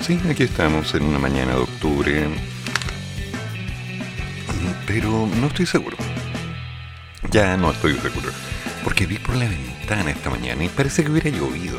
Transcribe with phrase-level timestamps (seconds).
[0.00, 2.28] Sí, aquí estamos en una mañana de octubre.
[4.86, 5.96] Pero no estoy seguro.
[7.30, 8.30] Ya no estoy seguro.
[8.82, 11.78] Porque vi por la ventana esta mañana y parece que hubiera llovido.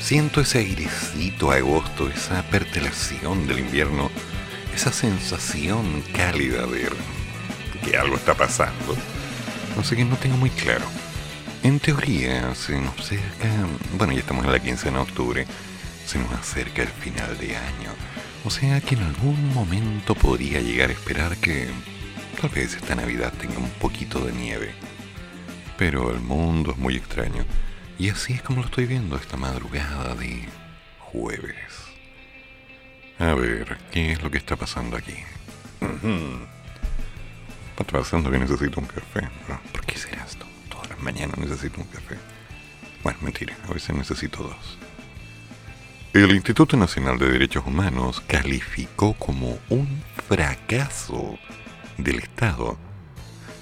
[0.00, 4.10] Siento ese airecito a agosto, esa pertelación del invierno,
[4.74, 6.90] esa sensación cálida de
[7.82, 8.94] que algo está pasando.
[9.82, 10.84] Sé que no tengo muy claro.
[11.62, 13.48] En teoría, se nos acerca,
[13.96, 15.46] bueno, ya estamos en la quincena de octubre,
[16.04, 17.90] se nos acerca el final de año.
[18.44, 21.68] O sea que en algún momento podría llegar a esperar que
[22.40, 24.74] tal vez esta Navidad tenga un poquito de nieve.
[25.78, 27.44] Pero el mundo es muy extraño.
[27.98, 30.46] Y así es como lo estoy viendo esta madrugada de
[30.98, 31.72] jueves.
[33.18, 35.14] A ver, ¿qué es lo que está pasando aquí?
[37.70, 39.28] Está pasando que necesito un café.
[39.72, 40.44] ¿Por qué será esto?
[40.68, 42.16] Todas las mañanas necesito un café.
[43.02, 44.78] Bueno, mentira, a veces necesito dos.
[46.14, 51.36] El Instituto Nacional de Derechos Humanos calificó como un fracaso
[51.98, 52.78] del Estado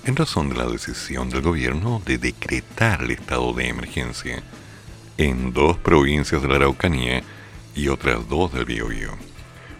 [0.04, 4.42] en razón de la decisión del gobierno de decretar el estado de emergencia
[5.16, 7.22] en dos provincias de la Araucanía
[7.74, 9.12] y otras dos del Biobío.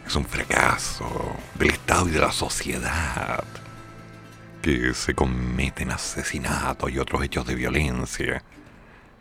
[0.06, 3.45] Es un fracaso del Estado y de la sociedad
[4.62, 8.43] que se cometen asesinatos y otros hechos de violencia,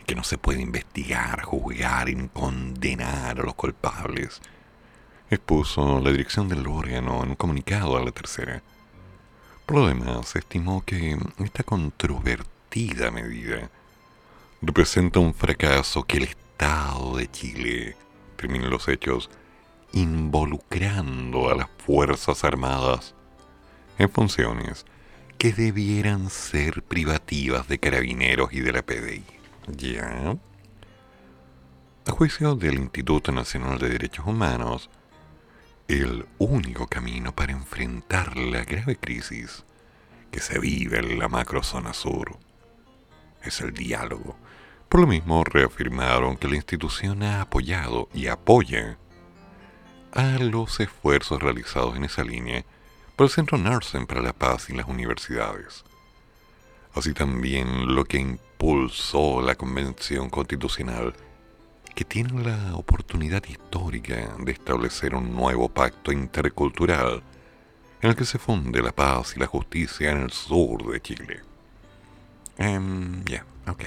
[0.05, 4.41] que no se puede investigar, juzgar y condenar a los culpables,
[5.29, 8.61] expuso la dirección del órgano en un comunicado a la tercera.
[9.65, 13.69] Por lo demás, estimó que esta controvertida medida
[14.61, 17.97] representa un fracaso que el Estado de Chile
[18.35, 19.29] termine los hechos
[19.93, 23.15] involucrando a las Fuerzas Armadas
[23.97, 24.85] en funciones
[25.37, 29.40] que debieran ser privativas de carabineros y de la PDI.
[29.67, 30.37] ¿Ya?
[32.05, 34.89] A juicio del Instituto Nacional de Derechos Humanos,
[35.87, 39.63] el único camino para enfrentar la grave crisis
[40.31, 42.39] que se vive en la macrozona sur
[43.43, 44.35] es el diálogo.
[44.89, 48.97] Por lo mismo, reafirmaron que la institución ha apoyado y apoya
[50.11, 52.65] a los esfuerzos realizados en esa línea
[53.15, 55.83] por el Centro Narsen para la Paz y las universidades.
[56.93, 61.13] Así también lo que impulsó la Convención Constitucional
[61.95, 67.23] que tienen la oportunidad histórica de establecer un nuevo pacto intercultural
[68.01, 71.41] en el que se funde la paz y la justicia en el sur de Chile.
[72.57, 73.83] Um, ya, ok.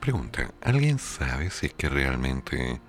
[0.00, 2.80] Pregunta, ¿alguien sabe si es que realmente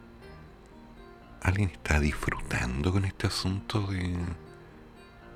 [1.42, 4.18] alguien está disfrutando con este asunto de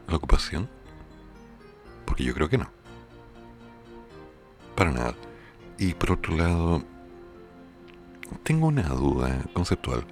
[0.07, 0.69] la ocupación?
[2.09, 2.67] Porque yo creo que no.
[4.75, 5.13] Para nada.
[5.77, 6.83] Y por otro lado,
[8.43, 10.03] tengo una duda conceptual.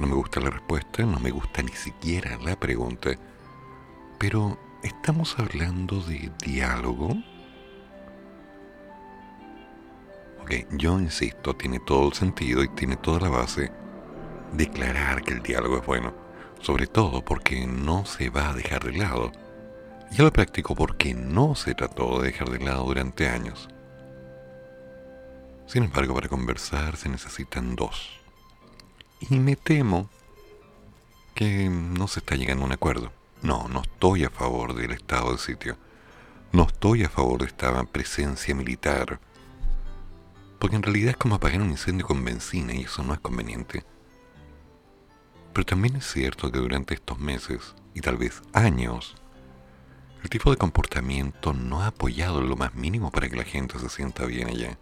[0.00, 3.10] No me gusta la respuesta, no me gusta ni siquiera la pregunta.
[4.18, 7.10] Pero, ¿estamos hablando de diálogo?
[10.40, 13.70] Ok, yo insisto, tiene todo el sentido y tiene toda la base
[14.52, 16.14] declarar que el diálogo es bueno,
[16.60, 19.43] sobre todo porque no se va a dejar de lado.
[20.16, 23.68] Y a lo práctico porque no se trató de dejar de lado durante años.
[25.66, 28.10] Sin embargo, para conversar se necesitan dos.
[29.18, 30.08] Y me temo
[31.34, 33.10] que no se está llegando a un acuerdo.
[33.42, 35.76] No, no estoy a favor del estado de sitio.
[36.52, 39.18] No estoy a favor de esta presencia militar.
[40.60, 43.84] Porque en realidad es como apagar un incendio con benzina y eso no es conveniente.
[45.52, 49.16] Pero también es cierto que durante estos meses, y tal vez años,
[50.24, 53.90] el tipo de comportamiento no ha apoyado lo más mínimo para que la gente se
[53.90, 54.78] sienta bien allá.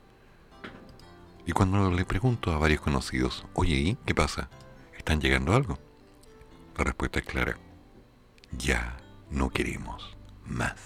[1.44, 4.48] Y cuando le pregunto a varios conocidos, oye, ¿y qué pasa?
[4.96, 5.80] ¿Están llegando algo?
[6.78, 7.58] La respuesta es clara.
[8.56, 8.96] Ya
[9.30, 10.16] no queremos
[10.46, 10.76] más.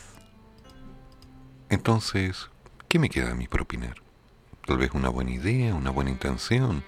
[1.69, 2.49] Entonces,
[2.89, 3.97] ¿qué me queda a mí por opinar?
[4.67, 6.83] Tal vez una buena idea, una buena intención.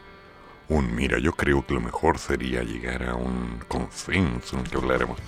[0.70, 5.18] Un mira, yo creo que lo mejor sería llegar a un consenso en que habláramos.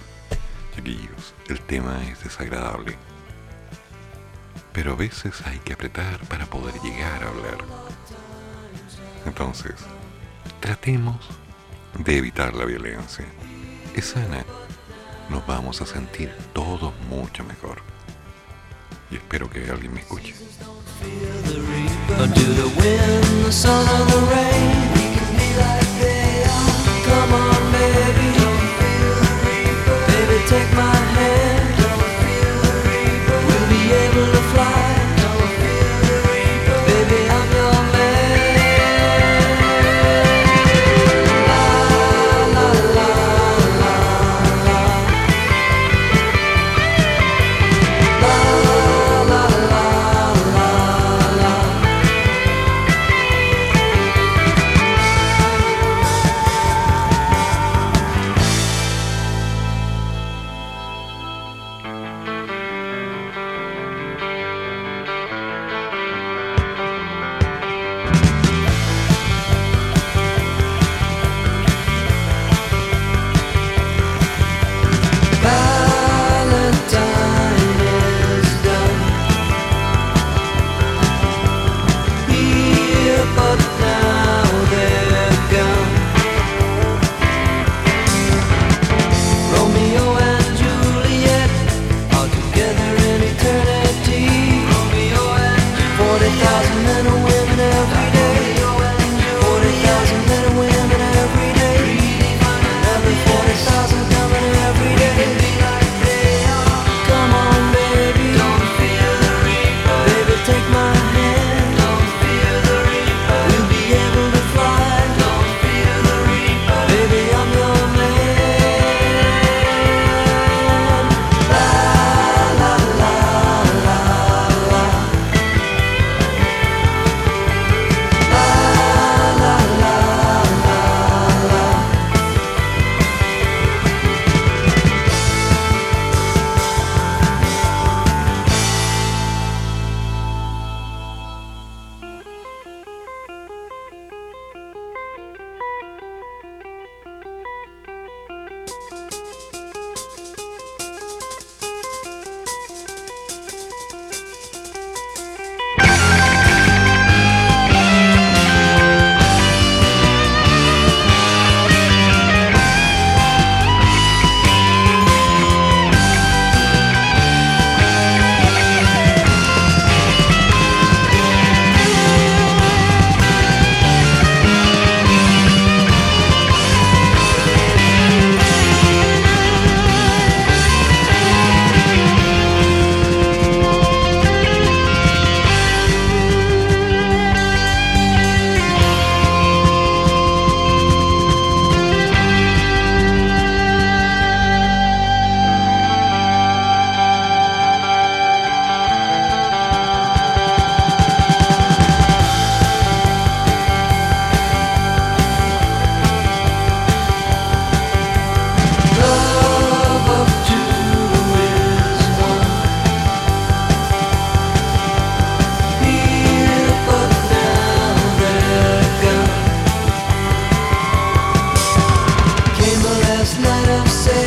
[0.74, 2.96] Chiquillos, el tema es desagradable.
[4.72, 7.58] Pero a veces hay que apretar para poder llegar a hablar.
[9.26, 9.74] Entonces,
[10.60, 11.16] tratemos
[11.98, 13.26] de evitar la violencia.
[13.94, 14.44] Es sana.
[15.28, 17.82] Nos vamos a sentir todos mucho mejor.
[19.10, 20.34] Y espero que alguien me escuche.
[30.50, 30.99] Take my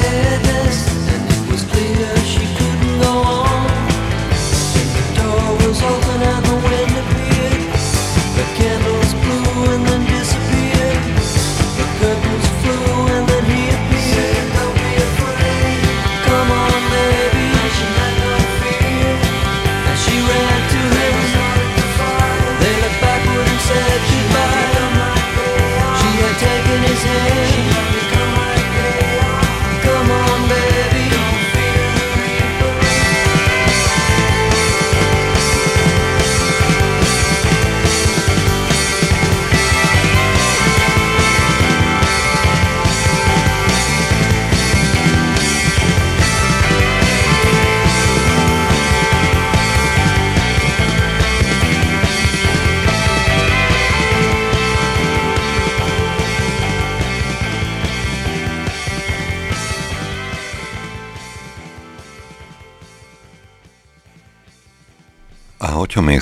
[0.04, 0.53] Yeah.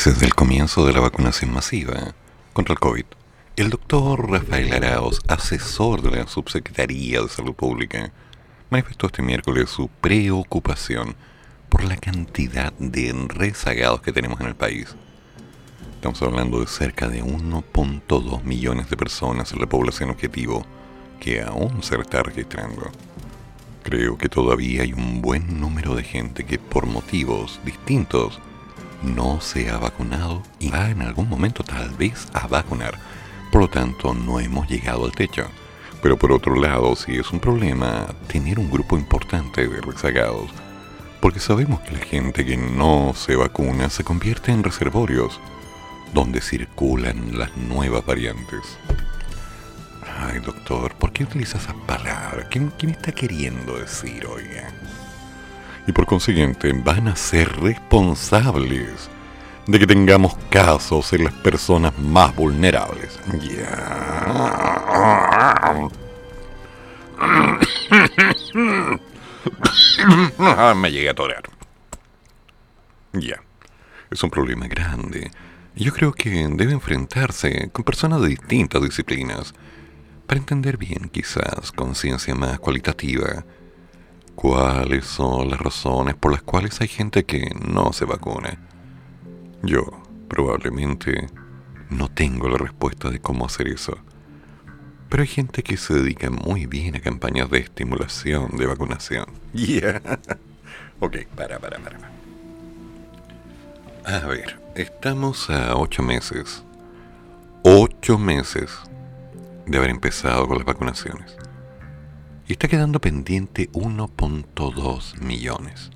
[0.06, 2.16] Meses del comienzo de la vacunación masiva
[2.54, 3.06] contra el COVID,
[3.56, 8.12] el doctor Rafael Araos, asesor de la Subsecretaría de Salud Pública,
[8.72, 11.16] manifestó este miércoles su preocupación
[11.70, 14.96] por la cantidad de rezagados que tenemos en el país.
[15.94, 20.66] Estamos hablando de cerca de 1.2 millones de personas en la población objetivo
[21.20, 22.90] que aún se está registrando.
[23.84, 28.42] Creo que todavía hay un buen número de gente que por motivos distintos
[29.02, 32.98] no se ha vacunado y va en algún momento tal vez a vacunar.
[33.52, 35.48] Por lo tanto, no hemos llegado al techo.
[36.02, 40.50] Pero por otro lado, sí es un problema tener un grupo importante de rezagados,
[41.20, 45.40] porque sabemos que la gente que no se vacuna se convierte en reservorios,
[46.14, 48.62] donde circulan las nuevas variantes.
[50.18, 52.48] Ay, doctor, ¿por qué utiliza esas palabras?
[52.50, 54.72] ¿Qué, está queriendo decir, oiga?
[55.92, 59.10] Y por consiguiente, van a ser responsables
[59.68, 63.20] de que tengamos casos en las personas más vulnerables.
[63.42, 64.26] Ya.
[70.40, 71.44] Ah, Me llegué a torear.
[73.12, 73.42] Ya.
[74.10, 75.30] Es un problema grande.
[75.76, 79.54] Yo creo que debe enfrentarse con personas de distintas disciplinas
[80.26, 83.44] para entender bien, quizás, con ciencia más cualitativa,
[84.42, 88.58] cuáles son las razones por las cuales hay gente que no se vacuna.
[89.62, 89.86] Yo,
[90.28, 91.28] probablemente,
[91.92, 94.00] no tengo la respuesta de cómo hacer eso.
[95.10, 99.28] Pero hay gente que se dedica muy bien a campañas de estimulación de vacunación.
[99.54, 100.02] Yeah.
[101.00, 102.00] ok, para, para, para.
[104.06, 106.64] A ver, estamos a ocho meses.
[107.62, 108.72] Ocho meses
[109.68, 111.38] de haber empezado con las vacunaciones.
[112.52, 115.90] Y está quedando pendiente 1.2 millones.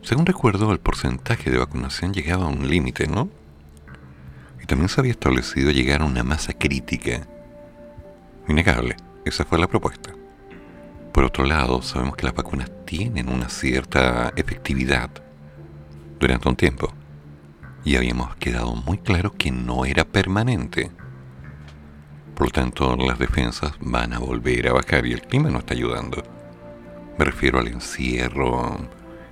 [0.00, 3.28] Según recuerdo, el porcentaje de vacunación llegaba a un límite, ¿no?
[4.62, 7.28] Y también se había establecido llegar a una masa crítica.
[8.48, 10.14] Innegable, esa fue la propuesta.
[11.12, 15.10] Por otro lado, sabemos que las vacunas tienen una cierta efectividad
[16.18, 16.94] durante un tiempo.
[17.84, 20.90] Y habíamos quedado muy claro que no era permanente.
[22.36, 25.72] Por lo tanto, las defensas van a volver a bajar y el clima no está
[25.72, 26.22] ayudando.
[27.16, 28.76] Me refiero al encierro,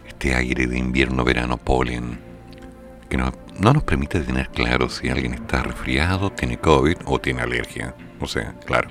[0.08, 2.18] este aire de invierno-verano polen,
[3.10, 3.30] que no,
[3.60, 7.94] no nos permite tener claro si alguien está resfriado, tiene COVID o tiene alergia.
[8.20, 8.88] O sea, claro.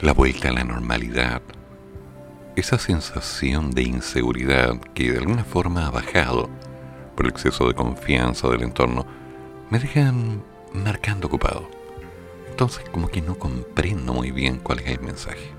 [0.00, 1.42] La vuelta a la normalidad.
[2.56, 6.48] Esa sensación de inseguridad que de alguna forma ha bajado
[7.14, 9.04] por el exceso de confianza del entorno,
[9.68, 10.42] me dejan
[10.72, 11.77] marcando ocupado.
[12.58, 15.52] Entonces como que no comprendo muy bien cuál es el mensaje.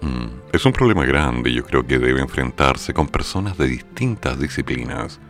[0.00, 4.40] Mm, es un problema grande y yo creo que debe enfrentarse con personas de distintas
[4.40, 5.20] disciplinas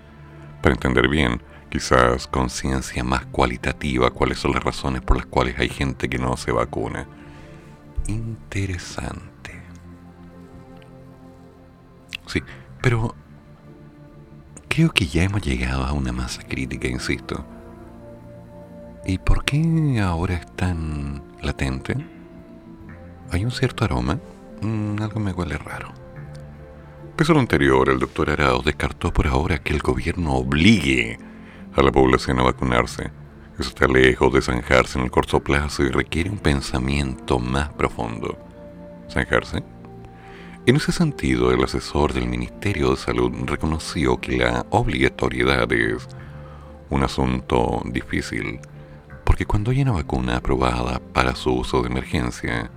[0.62, 5.59] para entender bien, quizás con ciencia más cualitativa, cuáles son las razones por las cuales
[5.59, 7.09] hay gente que no se vacuna.
[8.07, 9.61] Interesante.
[12.28, 12.40] Sí,
[12.81, 13.17] pero
[14.69, 17.45] creo que ya hemos llegado a una masa crítica, insisto.
[19.05, 21.97] ¿Y por qué ahora es tan latente?
[23.31, 24.19] ¿Hay un cierto aroma?
[24.61, 25.93] Mm, algo me huele raro.
[27.17, 31.19] Pese a lo anterior, el doctor Arauz descartó por ahora que el gobierno obligue
[31.75, 33.11] a la población a vacunarse.
[33.59, 38.38] Eso está lejos de zanjarse en el corto plazo y requiere un pensamiento más profundo.
[39.11, 39.64] ¿Zanjarse?
[40.67, 46.07] En ese sentido, el asesor del Ministerio de Salud reconoció que la obligatoriedad es
[46.90, 48.61] un asunto difícil,
[49.38, 52.73] porque cuando hay una vacuna aprobada para su uso de emergencia,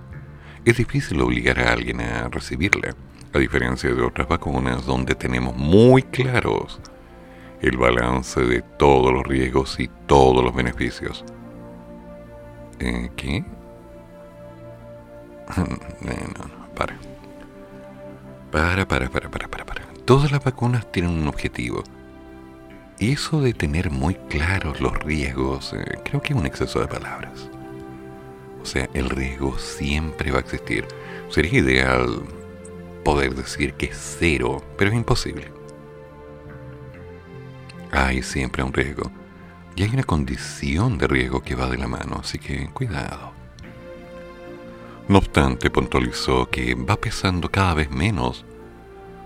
[0.64, 2.94] es difícil obligar a alguien a recibirla,
[3.32, 6.80] a diferencia de otras vacunas donde tenemos muy claros
[7.60, 11.24] el balance de todos los riesgos y todos los beneficios.
[12.78, 13.44] Eh, ¿Qué?
[15.58, 16.96] Eh, no, no, para.
[18.52, 19.82] Para, para, para, para, para, para.
[20.04, 21.82] Todas las vacunas tienen un objetivo.
[23.02, 26.86] Y eso de tener muy claros los riesgos, eh, creo que es un exceso de
[26.86, 27.50] palabras.
[28.62, 30.86] O sea, el riesgo siempre va a existir.
[31.28, 32.22] Sería ideal
[33.04, 35.50] poder decir que es cero, pero es imposible.
[37.90, 39.10] Hay siempre un riesgo.
[39.74, 43.32] Y hay una condición de riesgo que va de la mano, así que cuidado.
[45.08, 48.44] No obstante, puntualizó que va pesando cada vez menos,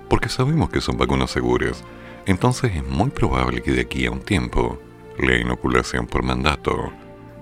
[0.08, 1.84] porque sabemos que son vacunas seguras,
[2.26, 4.78] entonces es muy probable que de aquí a un tiempo
[5.18, 6.92] la inoculación por mandato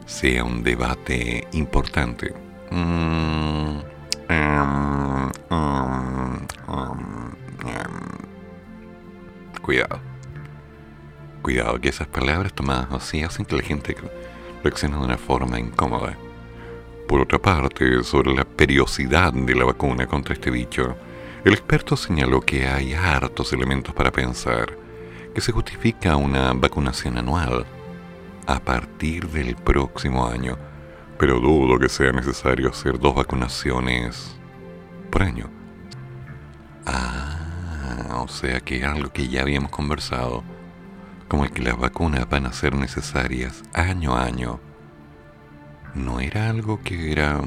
[0.07, 2.35] sea un debate importante.
[9.63, 9.99] Cuidado.
[11.43, 13.97] Cuidado que esas palabras tomadas así hacen que la gente
[14.63, 16.17] reaccione de una forma incómoda.
[17.09, 20.97] Por otra parte, sobre la periodicidad de la vacuna contra este bicho,
[21.45, 24.79] el experto señaló que hay hartos elementos para pensar
[25.35, 27.67] que se justifica una vacunación anual
[28.47, 30.57] a partir del próximo año,
[31.19, 34.37] pero dudo que sea necesario hacer dos vacunaciones
[35.11, 35.51] por año.
[36.87, 40.45] Ah, o sea que algo que ya habíamos conversado,
[41.29, 44.61] como el que las vacunas van a ser necesarias año a año,
[45.95, 47.43] no era algo que era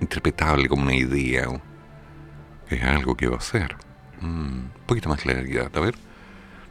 [0.00, 1.48] interpretable como una idea,
[2.74, 3.76] es algo que va a ser.
[4.20, 5.94] Mm, un poquito más claridad, a ver.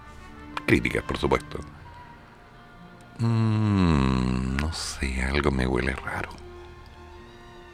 [0.66, 1.59] Críticas, por supuesto.
[3.18, 6.31] Mm, no sé, algo me huele raro.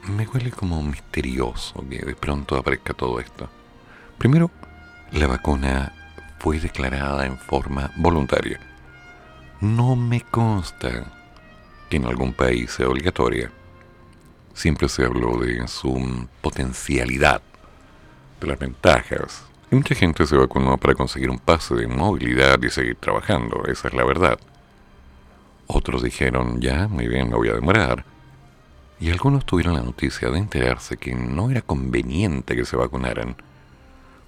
[0.08, 3.48] Me huele como misterioso que de pronto aparezca todo esto.
[4.18, 4.50] Primero,
[5.12, 5.92] la vacuna
[6.38, 8.58] fue declarada en forma voluntaria.
[9.60, 11.21] No me consta
[11.92, 13.52] que en algún país sea obligatoria.
[14.54, 17.42] Siempre se habló de su potencialidad,
[18.40, 19.44] de las ventajas.
[19.70, 23.94] Mucha gente se vacunó para conseguir un pase de movilidad y seguir trabajando, esa es
[23.94, 24.40] la verdad.
[25.66, 28.06] Otros dijeron, ya, muy bien, me voy a demorar.
[28.98, 33.36] Y algunos tuvieron la noticia de enterarse que no era conveniente que se vacunaran,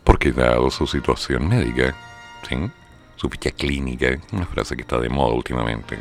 [0.05, 1.97] porque dado su situación médica,
[2.47, 2.57] ¿sí?
[3.17, 5.97] su ficha clínica, una frase que está de moda últimamente,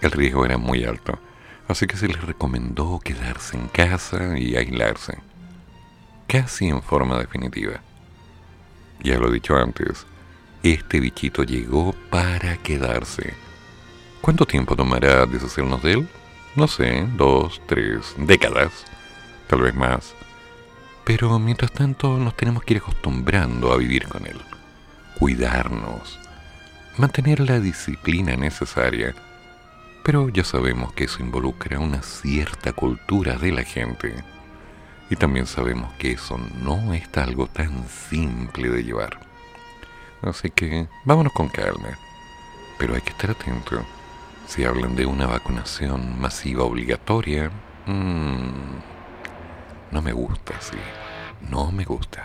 [0.00, 1.18] el riesgo era muy alto.
[1.68, 5.18] Así que se les recomendó quedarse en casa y aislarse,
[6.26, 7.80] casi en forma definitiva.
[9.02, 10.06] Ya lo he dicho antes,
[10.62, 13.34] este bichito llegó para quedarse
[14.20, 16.08] ¿Cuánto tiempo tomará deshacernos de él?
[16.56, 18.84] No sé, dos, tres décadas,
[19.46, 20.14] tal vez más.
[21.04, 24.38] Pero mientras tanto nos tenemos que ir acostumbrando a vivir con él,
[25.18, 26.18] cuidarnos,
[26.96, 29.14] mantener la disciplina necesaria.
[30.08, 34.14] Pero ya sabemos que eso involucra una cierta cultura de la gente.
[35.10, 39.20] Y también sabemos que eso no es algo tan simple de llevar.
[40.22, 41.90] Así que vámonos con calma.
[42.78, 43.84] Pero hay que estar atento
[44.46, 47.50] si hablan de una vacunación masiva obligatoria,
[47.84, 48.78] mmm,
[49.90, 50.78] no me gusta, sí.
[51.50, 52.24] No me gusta.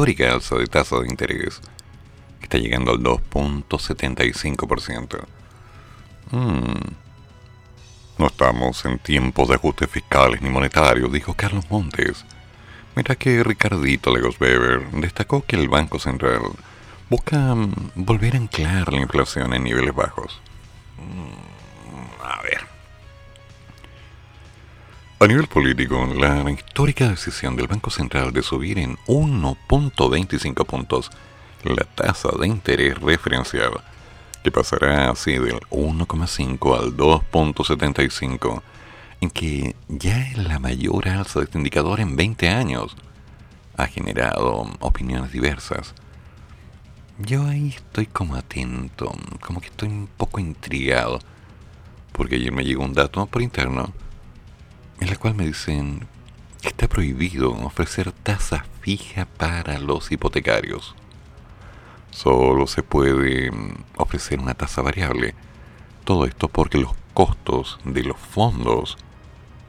[0.00, 1.60] Histórica alza de tasa de interés
[2.40, 5.20] está llegando al 2.75%.
[6.30, 6.94] Mm.
[8.16, 12.24] No estamos en tiempos de ajustes fiscales ni monetarios, dijo Carlos Montes.
[12.96, 16.40] Mira que Ricardito Legos Weber destacó que el Banco Central
[17.10, 20.40] busca mm, volver a anclar la inflación en niveles bajos.
[20.96, 22.60] Mm, A ver.
[25.20, 26.42] A nivel político, la
[26.80, 31.10] histórica decisión del Banco Central de subir en 1.25 puntos
[31.62, 33.82] la tasa de interés referencial,
[34.42, 38.62] que pasará así del 1,5 al 2.75,
[39.20, 42.96] en que ya es la mayor alza de este indicador en 20 años,
[43.76, 45.94] ha generado opiniones diversas.
[47.18, 49.12] Yo ahí estoy como atento,
[49.42, 51.18] como que estoy un poco intrigado,
[52.12, 53.92] porque ayer me llegó un dato por interno
[54.98, 56.08] en la cual me dicen
[56.68, 60.94] está prohibido ofrecer tasa fija para los hipotecarios.
[62.10, 65.34] Solo se puede mm, ofrecer una tasa variable.
[66.04, 68.98] Todo esto porque los costos de los fondos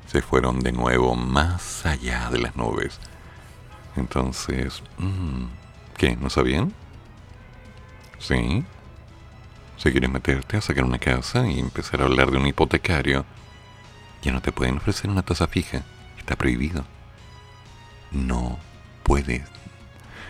[0.07, 2.99] se fueron de nuevo más allá de las nubes.
[3.95, 5.45] Entonces, mm,
[5.97, 6.15] ¿qué?
[6.15, 6.73] ¿No sabían?
[8.19, 8.65] ¿Sí?
[9.77, 13.25] Si quieres meterte a sacar una casa y empezar a hablar de un hipotecario,
[14.21, 15.83] ya no te pueden ofrecer una tasa fija.
[16.35, 16.85] Prohibido.
[18.11, 18.59] No
[19.03, 19.43] puedes.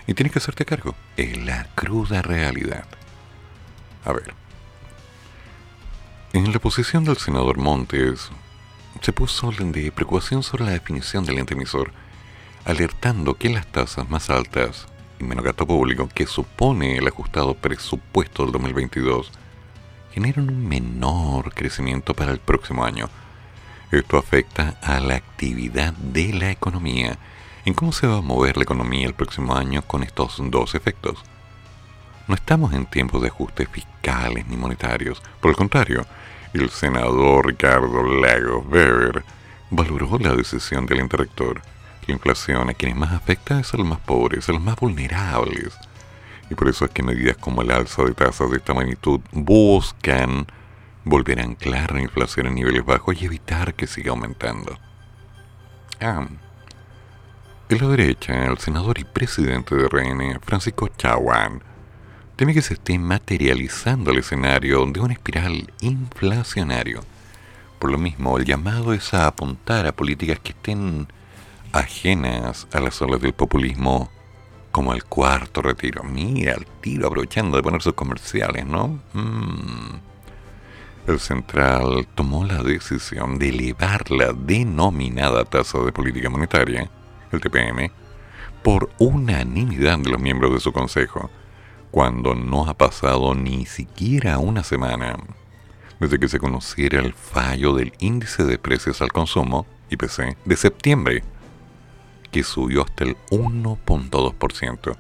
[0.08, 0.96] Y tienes que hacerte cargo.
[1.18, 2.86] Es la cruda realidad.
[4.06, 4.34] A ver.
[6.34, 8.30] En la posición del senador Montes
[9.02, 11.92] se puso orden de preocupación sobre la definición del ente emisor,
[12.66, 14.88] alertando que las tasas más altas
[15.20, 19.32] y menos gasto público que supone el ajustado presupuesto del 2022
[20.12, 23.10] generan un menor crecimiento para el próximo año.
[23.92, 27.18] Esto afecta a la actividad de la economía.
[27.66, 31.20] ¿En cómo se va a mover la economía el próximo año con estos dos efectos?
[32.30, 35.22] No estamos en tiempos de ajustes fiscales ni monetarios.
[35.42, 36.06] Por el contrario,
[36.54, 39.26] el senador Ricardo Lagos Weber
[39.70, 41.62] valoró la decisión del interrector.
[42.08, 45.78] La inflación a quienes más afecta es a los más pobres, a los más vulnerables.
[46.50, 50.48] Y por eso es que medidas como el alza de tasas de esta magnitud buscan
[51.04, 54.78] volver a anclar la inflación en niveles bajos y evitar que siga aumentando.
[56.00, 56.28] Ah.
[57.70, 61.64] En la derecha, el senador y presidente de RN, Francisco Chaguán,
[62.36, 67.02] teme que se esté materializando el escenario de una espiral inflacionario.
[67.80, 71.08] Por lo mismo, el llamado es a apuntar a políticas que estén
[71.72, 74.12] ajenas a las olas del populismo,
[74.72, 76.04] como el cuarto retiro.
[76.04, 79.00] Mira, el tiro aprovechando de poner sus comerciales, ¿no?
[79.14, 80.11] Mm.
[81.08, 86.90] El central tomó la decisión de elevar la denominada tasa de política monetaria,
[87.32, 87.92] el TPM,
[88.62, 91.32] por unanimidad de los miembros de su consejo,
[91.90, 95.18] cuando no ha pasado ni siquiera una semana
[96.02, 101.24] desde que se conociera el fallo del índice de precios al consumo, IPC, de septiembre,
[102.32, 104.96] que subió hasta el 1.2%,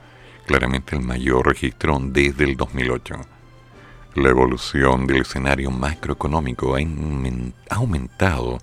[0.46, 3.16] claramente el mayor registro desde el 2008.
[4.14, 6.80] La evolución del escenario macroeconómico ha,
[7.70, 8.58] aumentado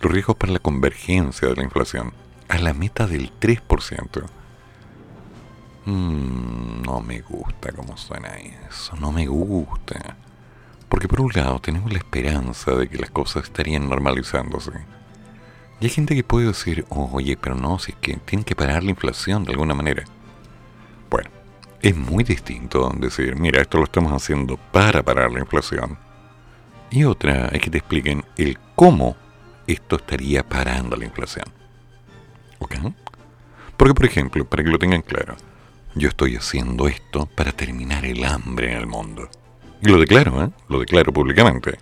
[0.00, 2.12] los riesgos para la convergencia de la inflación
[2.48, 4.24] a la meta del 3%.
[5.86, 8.36] Mm, no me gusta cómo suena
[8.68, 10.16] eso, no me gusta.
[10.88, 14.70] Porque por un lado tenemos la esperanza de que las cosas estarían normalizándose.
[15.80, 18.84] Y hay gente que puede decir, oye, pero no, si es que tienen que parar
[18.84, 20.04] la inflación de alguna manera.
[21.84, 25.98] Es muy distinto decir, mira, esto lo estamos haciendo para parar la inflación.
[26.90, 29.16] Y otra es que te expliquen el cómo
[29.66, 31.44] esto estaría parando la inflación.
[32.58, 32.76] ¿Ok?
[33.76, 35.36] Porque, por ejemplo, para que lo tengan claro,
[35.94, 39.28] yo estoy haciendo esto para terminar el hambre en el mundo.
[39.82, 40.50] Y lo declaro, ¿eh?
[40.70, 41.76] Lo declaro públicamente.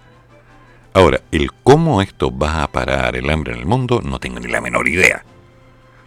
[0.95, 4.49] Ahora, el cómo esto va a parar el hambre en el mundo, no tengo ni
[4.49, 5.25] la menor idea.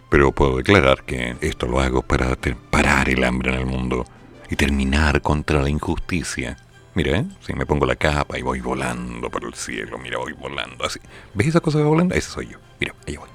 [0.08, 2.36] Pero puedo declarar que esto lo hago para
[2.70, 4.06] parar el hambre en el mundo
[4.48, 6.56] y terminar contra la injusticia.
[6.94, 7.26] Mira, ¿eh?
[7.40, 10.98] si me pongo la capa y voy volando por el cielo, mira, voy volando así.
[11.34, 12.14] ¿Ves esa cosa que va volando?
[12.14, 12.58] Ese soy yo.
[12.80, 13.28] Mira, ahí voy.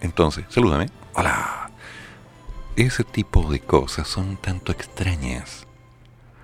[0.00, 0.88] Entonces, salúdame.
[1.14, 1.70] Hola.
[2.76, 5.66] Ese tipo de cosas son tanto extrañas.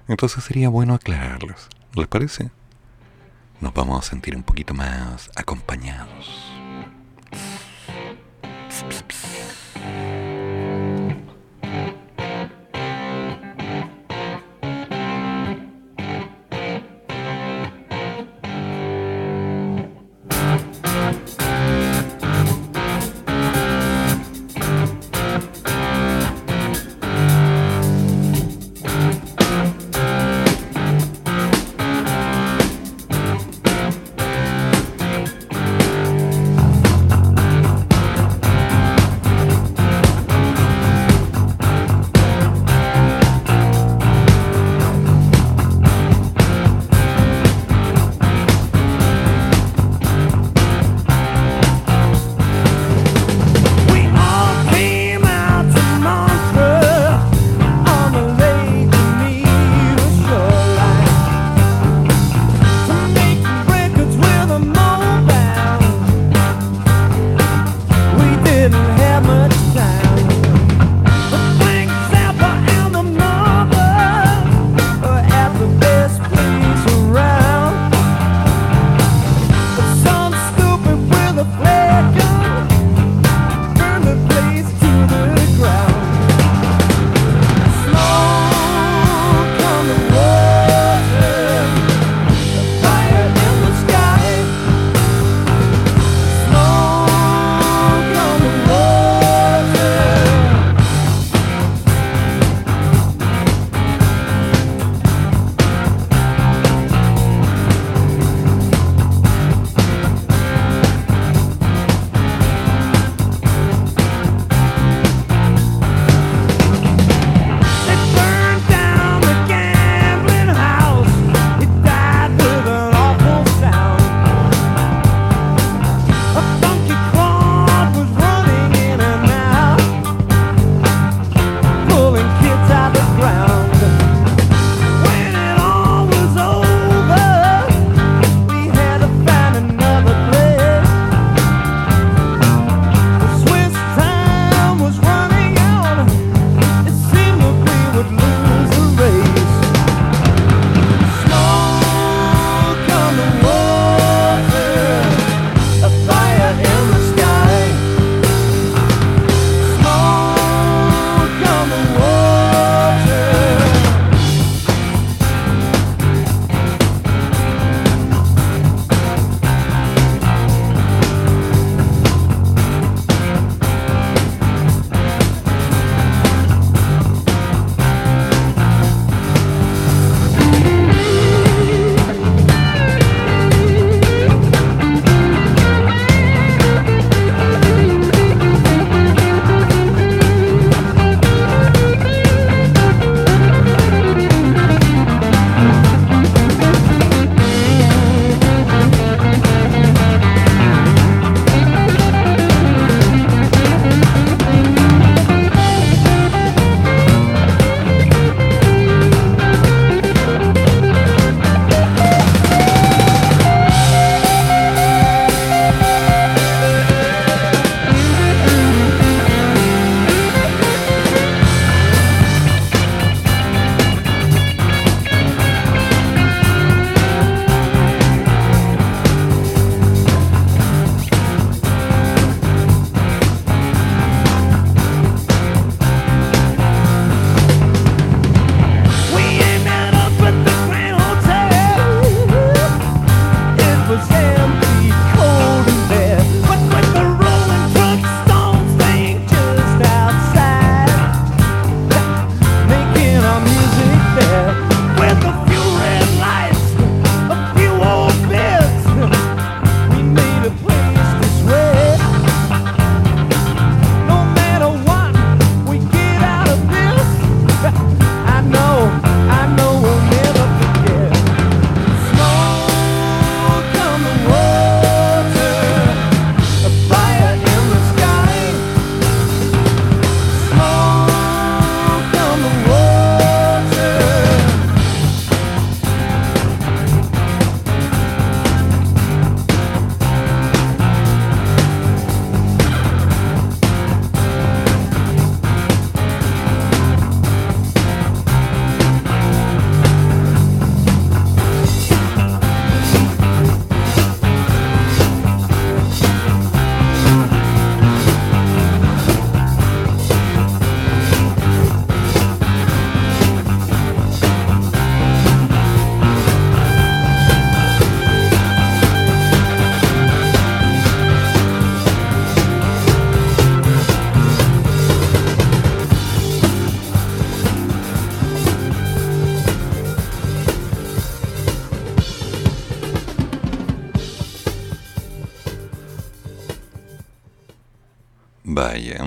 [0.08, 1.68] Entonces sería bueno aclararlas.
[1.94, 2.50] ¿Les parece?
[3.60, 6.51] Nos vamos a sentir un poquito más acompañados.
[8.88, 9.14] ピピピピ
[9.74, 10.21] ピ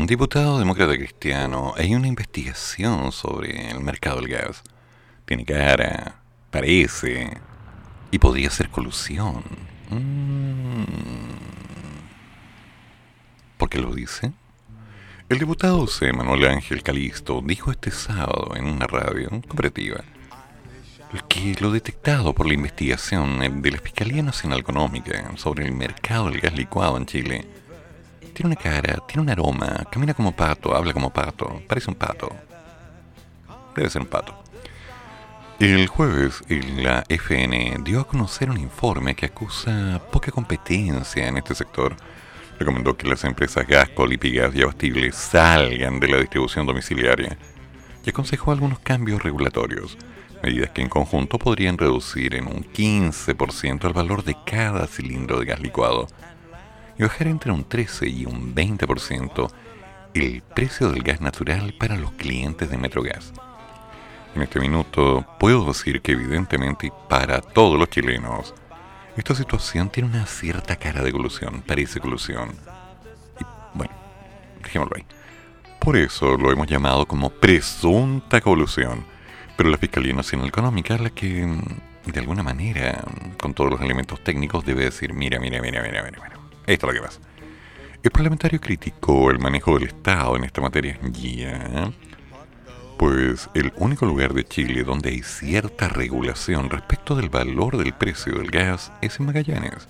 [0.07, 4.63] diputado demócrata cristiano, hay una investigación sobre el mercado del gas.
[5.25, 7.37] Tiene cara, parece,
[8.11, 9.43] y podría ser colusión.
[9.89, 10.83] Mm.
[13.57, 14.33] ¿Por qué lo dice?
[15.29, 16.13] El diputado C.
[16.13, 20.03] Manuel Ángel Calisto dijo este sábado en una radio cooperativa
[21.23, 26.41] que lo detectado por la investigación de la Fiscalía Nacional Económica sobre el mercado del
[26.41, 27.47] gas licuado en Chile
[28.35, 32.29] tiene una cara, tiene un aroma, camina como pato, habla como pato, parece un pato.
[33.75, 34.43] Debe ser un pato.
[35.57, 41.55] El jueves, la FN dio a conocer un informe que acusa poca competencia en este
[41.55, 41.95] sector.
[42.59, 47.37] Recomendó que las empresas Gasco, Lipigas y Abastible salgan de la distribución domiciliaria
[48.05, 49.97] y aconsejó algunos cambios regulatorios,
[50.43, 55.45] medidas que en conjunto podrían reducir en un 15% el valor de cada cilindro de
[55.45, 56.07] gas licuado
[56.97, 59.51] y bajar entre un 13 y un 20%
[60.13, 63.33] el precio del gas natural para los clientes de Metrogas.
[64.33, 68.53] En este minuto puedo decir que evidentemente para todos los chilenos
[69.17, 72.49] esta situación tiene una cierta cara de colusión, parece colusión.
[73.39, 73.93] Y bueno,
[74.61, 75.05] dejémoslo ahí.
[75.79, 79.05] Por eso lo hemos llamado como presunta colusión.
[79.55, 81.47] Pero la Fiscalía Nacional Económica es la que,
[82.05, 83.05] de alguna manera,
[83.41, 86.44] con todos los elementos técnicos, debe decir, mira, mira, mira, mira, mira, mira.
[86.65, 87.19] Esto es lo que pasa.
[88.03, 90.99] El parlamentario criticó el manejo del Estado en esta materia.
[91.11, 91.91] Ya.
[92.97, 98.33] Pues el único lugar de Chile donde hay cierta regulación respecto del valor del precio
[98.35, 99.87] del gas es en Magallanes.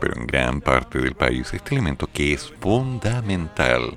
[0.00, 3.94] Pero en gran parte del país este elemento que es fundamental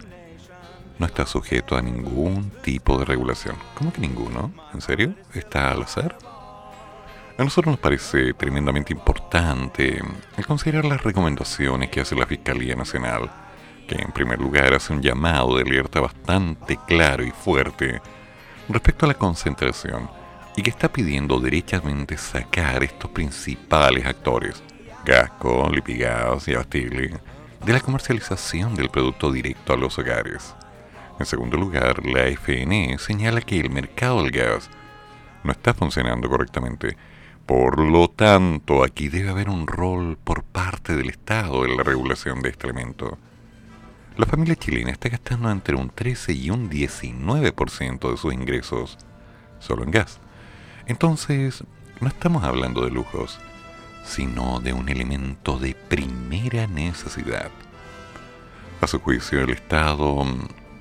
[0.99, 3.55] no está sujeto a ningún tipo de regulación.
[3.76, 4.53] ¿Cómo que ninguno?
[4.73, 5.15] ¿En serio?
[5.34, 6.17] ¿Está al azar?
[7.38, 10.01] A nosotros nos parece tremendamente importante
[10.38, 13.29] el considerar las recomendaciones que hace la Fiscalía Nacional,
[13.89, 18.01] que en primer lugar hace un llamado de alerta bastante claro y fuerte
[18.69, 20.09] respecto a la concentración
[20.55, 24.63] y que está pidiendo derechamente sacar estos principales actores,
[25.05, 27.19] Gasco, Lipigas y Abastible,
[27.65, 30.55] de la comercialización del producto directo a los hogares.
[31.19, 34.69] En segundo lugar, la FNE señala que el mercado del gas
[35.43, 36.95] no está funcionando correctamente
[37.46, 42.41] por lo tanto, aquí debe haber un rol por parte del Estado en la regulación
[42.41, 43.18] de este elemento.
[44.18, 48.98] La familia chilena está gastando entre un 13 y un 19% de sus ingresos
[49.60, 50.20] solo en gas.
[50.88, 51.64] Entonces,
[52.00, 53.39] no estamos hablando de lujos,
[54.04, 57.52] sino de un elemento de primera necesidad.
[58.82, 60.26] A su juicio, el Estado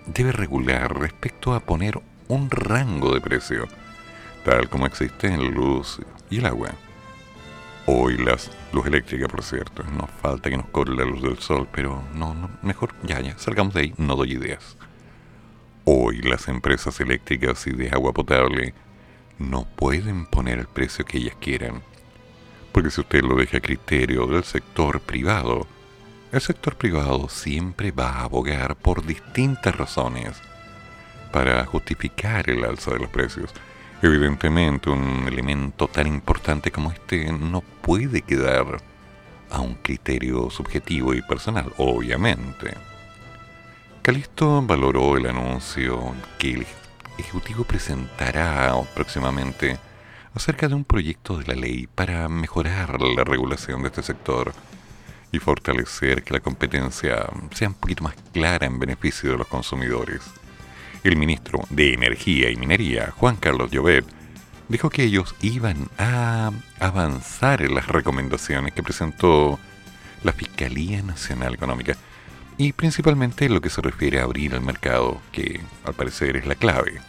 [0.06, 3.66] debe regular respecto a poner un rango de precio,
[4.44, 6.70] tal como existe en luz y el agua.
[7.86, 9.82] Hoy las luz eléctrica, por cierto.
[9.84, 13.36] Nos falta que nos corre la luz del sol, pero no, no, mejor ya, ya,
[13.38, 14.76] salgamos de ahí, no doy ideas.
[15.84, 18.74] Hoy las empresas eléctricas y de agua potable
[19.38, 21.82] no pueden poner el precio que ellas quieran.
[22.72, 25.66] Porque si usted lo deja a criterio del sector privado,
[26.32, 30.40] el sector privado siempre va a abogar por distintas razones
[31.32, 33.50] para justificar el alza de los precios.
[34.04, 38.82] Evidentemente, un elemento tan importante como este no puede quedar
[39.48, 42.74] a un criterio subjetivo y personal, obviamente.
[44.02, 46.66] Calisto valoró el anuncio que el
[47.16, 49.78] Ejecutivo presentará próximamente
[50.34, 54.52] acerca de un proyecto de la ley para mejorar la regulación de este sector
[55.32, 57.24] y fortalecer que la competencia
[57.54, 60.43] sea un poquito más clara en beneficio de los consumidores
[61.04, 64.06] el ministro de Energía y Minería, Juan Carlos Llobet,
[64.68, 66.50] dijo que ellos iban a
[66.80, 69.58] avanzar en las recomendaciones que presentó
[70.22, 71.94] la Fiscalía Nacional Económica
[72.56, 76.46] y principalmente en lo que se refiere a abrir el mercado, que al parecer es
[76.46, 77.00] la clave.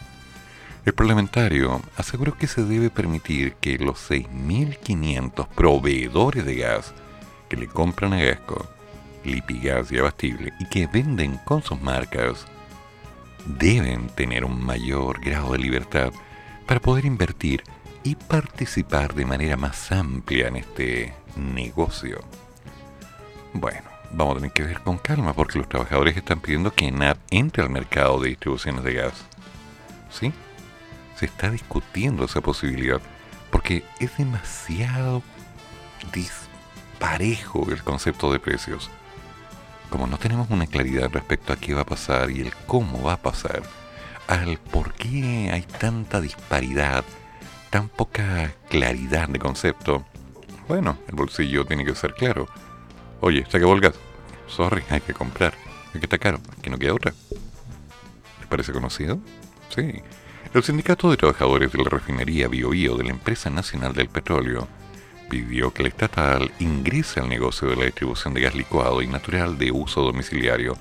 [0.84, 6.92] El parlamentario aseguró que se debe permitir que los 6.500 proveedores de gas
[7.48, 8.68] que le compran a Gasco,
[9.24, 12.46] Lipigas y Abastible y que venden con sus marcas
[13.46, 16.12] deben tener un mayor grado de libertad
[16.66, 17.62] para poder invertir
[18.02, 22.20] y participar de manera más amplia en este negocio.
[23.52, 27.18] Bueno, vamos a tener que ver con calma porque los trabajadores están pidiendo que NAP
[27.30, 29.24] entre al mercado de distribuciones de gas.
[30.10, 30.32] ¿Sí?
[31.16, 33.00] Se está discutiendo esa posibilidad
[33.50, 35.22] porque es demasiado
[36.12, 38.90] disparejo el concepto de precios
[39.90, 43.14] como no tenemos una claridad respecto a qué va a pasar y el cómo va
[43.14, 43.62] a pasar,
[44.26, 47.04] al por qué hay tanta disparidad,
[47.70, 50.04] tan poca claridad de concepto,
[50.68, 52.48] bueno, el bolsillo tiene que ser claro.
[53.20, 53.94] Oye, se acabó el gas.
[54.48, 55.54] Sorry, hay que comprar.
[55.94, 57.12] Es que está caro, que no queda otra.
[58.40, 59.18] ¿Les parece conocido?
[59.74, 60.02] Sí.
[60.52, 64.66] El Sindicato de Trabajadores de la Refinería Biobío de la Empresa Nacional del Petróleo
[65.28, 69.58] pidió que el estatal ingrese al negocio de la distribución de gas licuado y natural
[69.58, 70.76] de uso domiciliario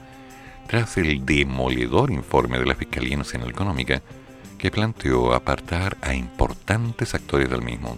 [0.67, 4.01] tras el demoledor informe de la Fiscalía Nacional Económica
[4.57, 7.97] que planteó apartar a importantes actores del mismo.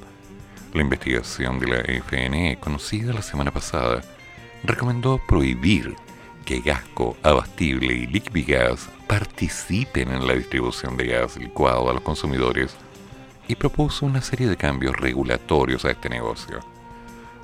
[0.73, 4.01] La investigación de la FNE, conocida la semana pasada,
[4.63, 5.95] recomendó prohibir
[6.45, 12.75] que Gasco, Abastible y Liquigas participen en la distribución de gas licuado a los consumidores
[13.47, 16.59] y propuso una serie de cambios regulatorios a este negocio.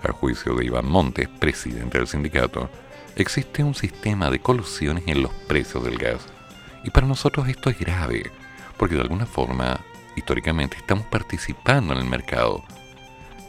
[0.04, 2.70] A juicio de Iván Montes, presidente del sindicato,
[3.16, 6.26] existe un sistema de colusiones en los precios del gas.
[6.84, 8.32] Y para nosotros esto es grave,
[8.78, 9.80] porque de alguna forma,
[10.16, 12.64] históricamente, estamos participando en el mercado.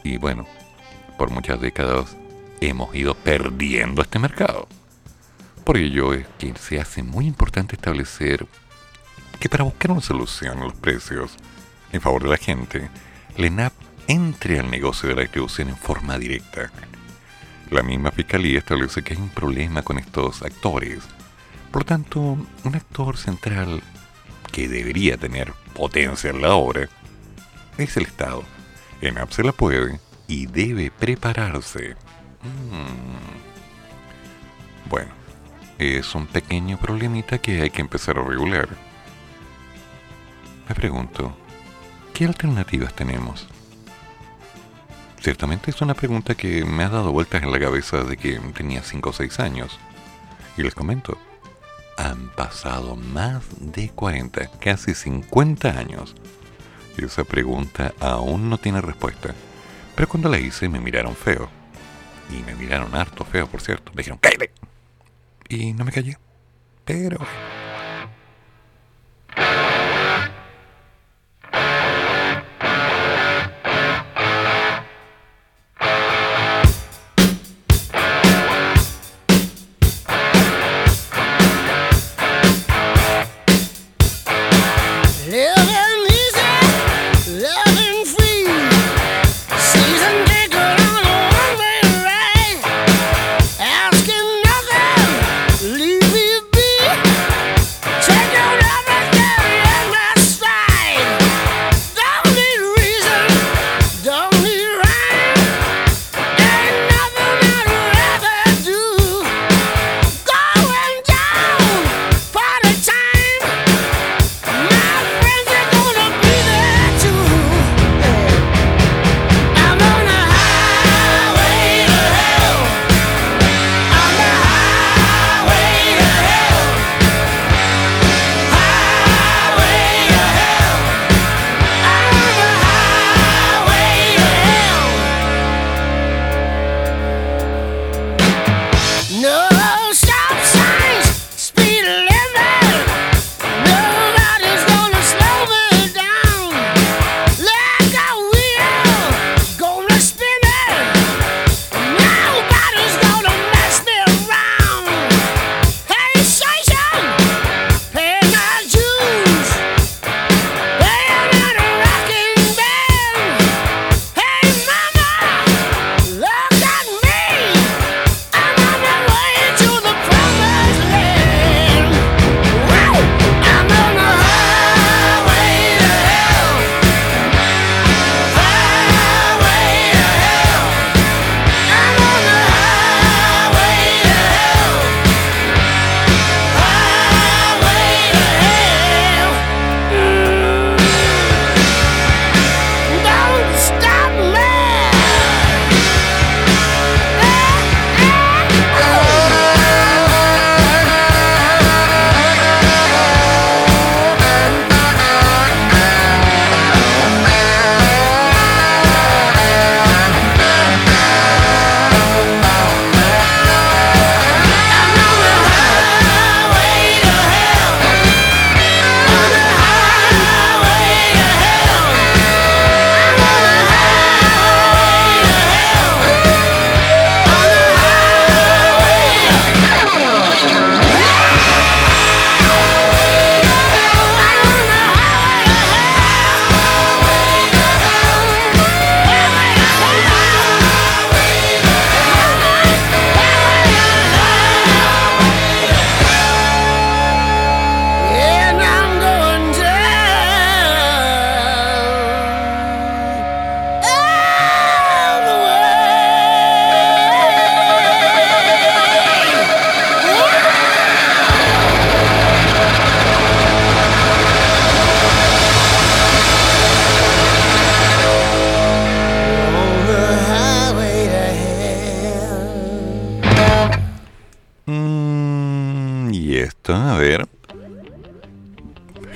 [0.03, 0.45] Y bueno,
[1.17, 2.15] por muchas décadas
[2.61, 4.67] hemos ido perdiendo este mercado.
[5.65, 8.47] Por ello es que se hace muy importante establecer
[9.39, 11.35] que para buscar una solución a los precios
[11.95, 12.89] en favor de la gente,
[13.37, 13.73] la ENAP
[14.07, 16.71] entre al negocio de la distribución en forma directa.
[17.71, 20.99] La misma fiscalía establece que hay un problema con estos actores.
[21.71, 23.81] Por lo tanto, un actor central
[24.51, 26.87] que debería tener potencia en la obra
[27.77, 28.43] es el Estado.
[29.01, 31.95] ENAP se la puede y debe prepararse.
[32.41, 33.45] Mm.
[34.89, 35.11] Bueno,
[35.77, 38.69] es un pequeño problemita que hay que empezar a regular.
[40.69, 41.35] Me pregunto,
[42.15, 43.45] ¿qué alternativas tenemos?
[45.19, 48.83] Ciertamente es una pregunta que me ha dado vueltas en la cabeza de que tenía
[48.83, 49.77] 5 o 6 años.
[50.55, 51.17] Y les comento,
[51.97, 56.15] han pasado más de 40, casi 50 años.
[56.97, 59.35] Y esa pregunta aún no tiene respuesta.
[59.93, 61.49] Pero cuando la hice me miraron feo.
[62.31, 63.91] Y me miraron harto feo, por cierto.
[63.93, 64.51] Me dijeron, ¡cállate!
[65.49, 66.17] Y no me callé.
[66.85, 67.19] Pero...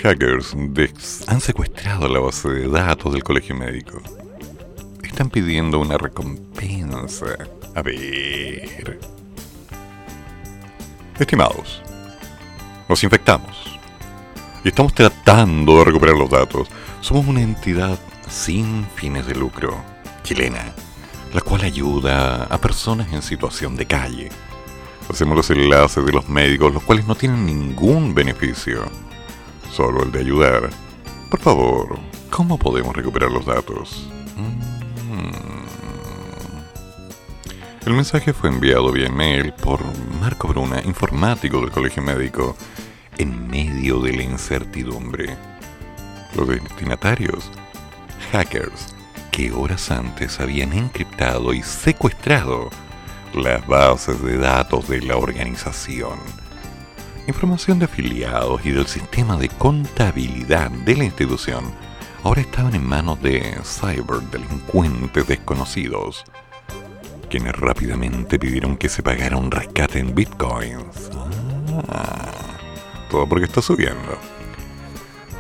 [0.10, 0.55] hackers
[1.28, 4.01] han secuestrado la base de datos del colegio médico.
[5.03, 7.38] Están pidiendo una recompensa.
[7.76, 8.99] A ver.
[11.20, 11.84] Estimados,
[12.88, 13.80] nos infectamos
[14.64, 16.70] y estamos tratando de recuperar los datos.
[17.01, 19.78] Somos una entidad sin fines de lucro,
[20.24, 20.74] chilena,
[21.34, 24.30] la cual ayuda a personas en situación de calle.
[25.10, 28.89] Hacemos los enlaces de los médicos, los cuales no tienen ningún beneficio,
[29.72, 30.70] solo el de ayudar.
[31.30, 32.00] Por favor,
[32.30, 34.10] ¿cómo podemos recuperar los datos?
[34.36, 34.70] Mm.
[37.86, 39.80] El mensaje fue enviado vía mail por
[40.20, 42.56] Marco Bruna, informático del Colegio Médico,
[43.18, 45.36] en medio de la incertidumbre.
[46.36, 47.50] Los destinatarios,
[48.32, 48.94] hackers,
[49.32, 52.70] que horas antes habían encriptado y secuestrado
[53.34, 56.20] las bases de datos de la organización.
[57.30, 61.64] Información de afiliados y del sistema de contabilidad de la institución
[62.24, 66.26] ahora estaban en manos de ciberdelincuentes desconocidos,
[67.30, 71.12] quienes rápidamente pidieron que se pagara un rescate en bitcoins.
[71.90, 72.32] Ah,
[73.12, 74.18] todo porque está subiendo.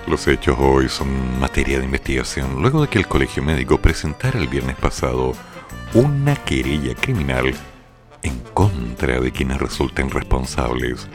[0.05, 4.47] Los hechos hoy son materia de investigación luego de que el colegio médico presentara el
[4.47, 5.33] viernes pasado
[5.95, 7.51] una querella criminal
[8.21, 11.07] en contra de quienes resulten responsables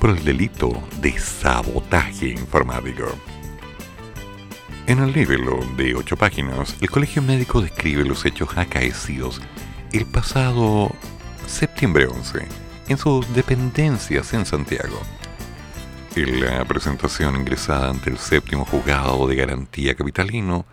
[0.00, 0.70] por el delito
[1.00, 3.06] de sabotaje informático.
[4.86, 9.40] En el libro de ocho páginas, el colegio médico describe los hechos acaecidos
[9.92, 10.90] el pasado
[11.46, 12.46] septiembre 11
[12.88, 15.00] en sus dependencias en Santiago.
[16.16, 20.64] En la presentación ingresada ante el séptimo juzgado de garantía capitalino,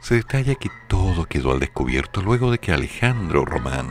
[0.00, 3.88] se detalla que todo quedó al descubierto luego de que Alejandro Román,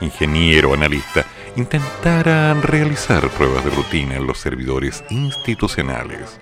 [0.00, 1.24] ingeniero analista,
[1.58, 6.38] intentara realizar pruebas de rutina en los servidores institucionales.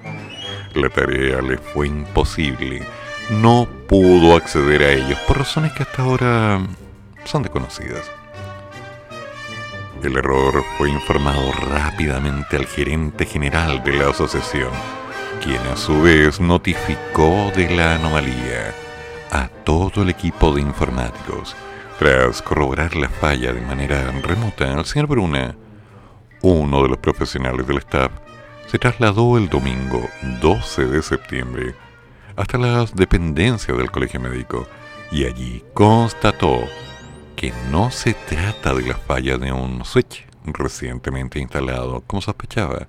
[0.75, 2.83] La tarea le fue imposible.
[3.31, 6.61] No pudo acceder a ellos por razones que hasta ahora
[7.25, 8.11] son desconocidas.
[10.03, 14.71] El error fue informado rápidamente al gerente general de la asociación,
[15.43, 18.75] quien a su vez notificó de la anomalía
[19.31, 21.57] a todo el equipo de informáticos.
[21.99, 25.57] Tras corroborar la falla de manera remota, el señor Bruna,
[26.43, 28.13] uno de los profesionales del staff,
[28.67, 30.07] se trasladó el domingo
[30.43, 31.75] 12 de septiembre
[32.37, 34.67] hasta las dependencias del colegio médico
[35.11, 36.65] y allí constató
[37.35, 42.89] que no se trata de la falla de un switch recientemente instalado, como sospechaba,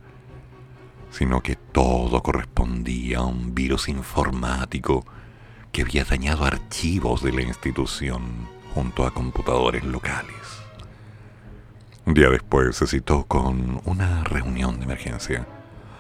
[1.12, 5.05] sino que todo correspondía a un virus informático
[5.72, 10.36] que había dañado archivos de la institución junto a computadores locales.
[12.05, 15.47] Un día después se citó con una reunión de emergencia.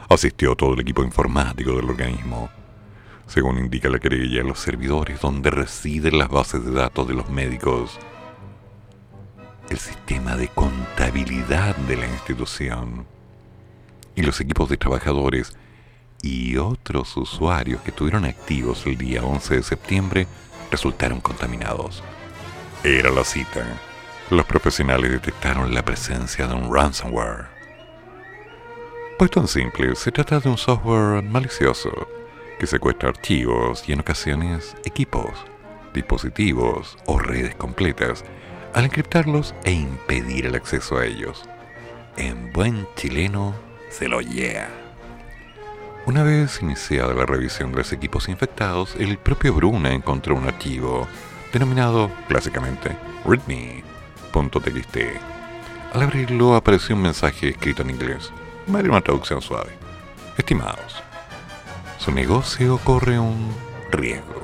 [0.07, 2.51] Asistió todo el equipo informático del organismo.
[3.25, 7.97] Según indica la querella, los servidores donde residen las bases de datos de los médicos
[9.71, 13.07] el sistema de contabilidad de la institución
[14.15, 15.57] y los equipos de trabajadores
[16.21, 20.27] y otros usuarios que estuvieron activos el día 11 de septiembre
[20.69, 22.03] resultaron contaminados.
[22.83, 23.65] Era la cita.
[24.29, 27.47] Los profesionales detectaron la presencia de un ransomware.
[29.17, 32.07] Pues tan simple, se trata de un software malicioso
[32.59, 35.31] que secuestra archivos y en ocasiones equipos,
[35.93, 38.23] dispositivos o redes completas
[38.75, 41.43] al encriptarlos e impedir el acceso a ellos.
[42.15, 43.55] En buen chileno
[43.89, 44.67] se lo lleva.
[46.05, 51.07] Una vez iniciada la revisión de los equipos infectados, el propio Bruna encontró un archivo
[51.51, 54.97] denominado clásicamente readme.txt.
[55.93, 58.31] Al abrirlo apareció un mensaje escrito en inglés,
[58.67, 59.71] María una traducción suave.
[60.37, 61.01] Estimados,
[61.97, 63.53] su negocio corre un
[63.91, 64.43] riesgo.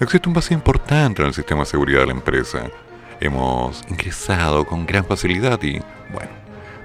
[0.00, 2.70] Existe un vacío importante en el sistema de seguridad de la empresa
[3.20, 5.80] hemos ingresado con gran facilidad y,
[6.12, 6.30] bueno,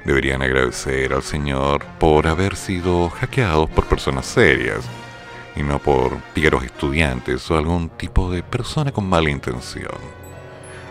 [0.04, 4.82] deberían agradecer al Señor por haber sido hackeados por personas serias
[5.56, 9.94] y no por pícaros estudiantes o algún tipo de persona con mala intención.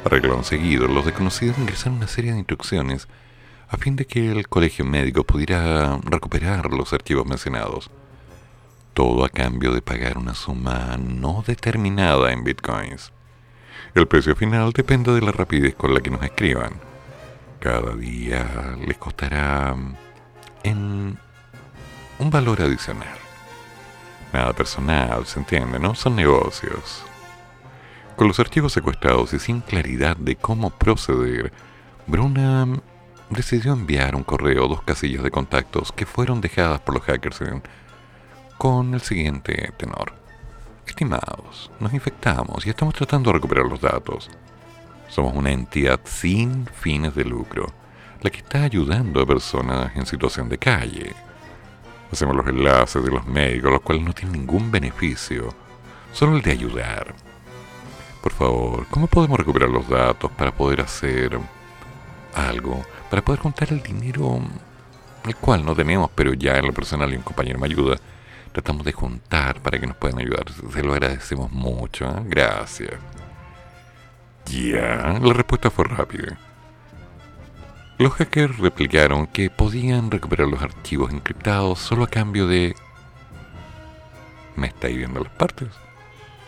[0.05, 3.09] Arreglón seguido, los desconocidos ingresaron una serie de instrucciones
[3.69, 7.91] a fin de que el colegio médico pudiera recuperar los archivos mencionados.
[8.93, 13.13] Todo a cambio de pagar una suma no determinada en bitcoins.
[13.95, 16.75] El precio final depende de la rapidez con la que nos escriban.
[17.61, 19.75] Cada día les costará
[20.63, 21.19] en
[22.19, 23.24] un valor adicional.
[24.35, 25.95] Nada personal, se entiende, ¿no?
[25.95, 27.05] Son negocios.
[28.17, 31.53] Con los archivos secuestrados y sin claridad de cómo proceder,
[32.09, 32.67] Bruna
[33.31, 37.45] decidió enviar un correo a dos casillas de contactos que fueron dejadas por los hackers
[38.59, 40.13] con el siguiente tenor.
[40.85, 44.29] Estimados, nos infectamos y estamos tratando de recuperar los datos.
[45.07, 47.73] Somos una entidad sin fines de lucro,
[48.21, 51.15] la que está ayudando a personas en situación de calle.
[52.13, 55.53] Hacemos los enlaces de los médicos, los cuales no tienen ningún beneficio,
[56.13, 57.15] solo el de ayudar.
[58.23, 61.39] Por favor, ¿cómo podemos recuperar los datos para poder hacer
[62.35, 62.85] algo?
[63.11, 64.41] Para poder juntar el dinero,
[65.27, 67.97] el cual no tenemos, pero ya en lo personal y un compañero me ayuda.
[68.53, 70.45] Tratamos de juntar para que nos puedan ayudar.
[70.73, 72.07] Se lo agradecemos mucho.
[72.07, 72.23] ¿eh?
[72.27, 72.93] Gracias.
[74.47, 76.39] Ya, la respuesta fue rápida.
[77.97, 82.75] Los hackers replicaron que podían recuperar los archivos encriptados solo a cambio de...
[84.57, 85.69] ¿Me estáis viendo las partes?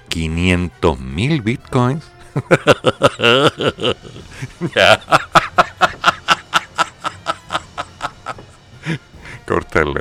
[0.08, 2.10] 500 mil bitcoins.
[4.74, 5.00] Ya.
[9.46, 10.00] Cortarlo.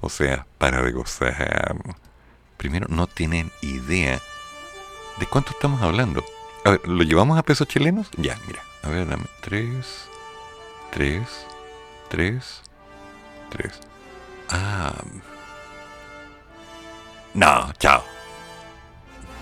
[0.00, 1.76] O sea, para de gozar.
[2.56, 4.18] Primero, no tienen idea
[5.18, 6.24] de cuánto estamos hablando.
[6.64, 8.08] A ver, ¿lo llevamos a pesos chilenos?
[8.16, 8.62] Ya, mira.
[8.82, 9.24] A ver, dame.
[9.40, 10.08] 3,
[10.90, 11.22] 3,
[12.08, 12.62] 3,
[13.50, 13.80] 3.
[14.50, 14.92] Ah.
[17.34, 18.02] No, chao.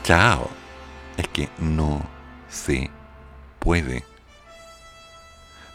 [0.04, 0.50] Chao.
[1.16, 2.02] Es que no
[2.48, 2.90] se
[3.58, 4.04] puede.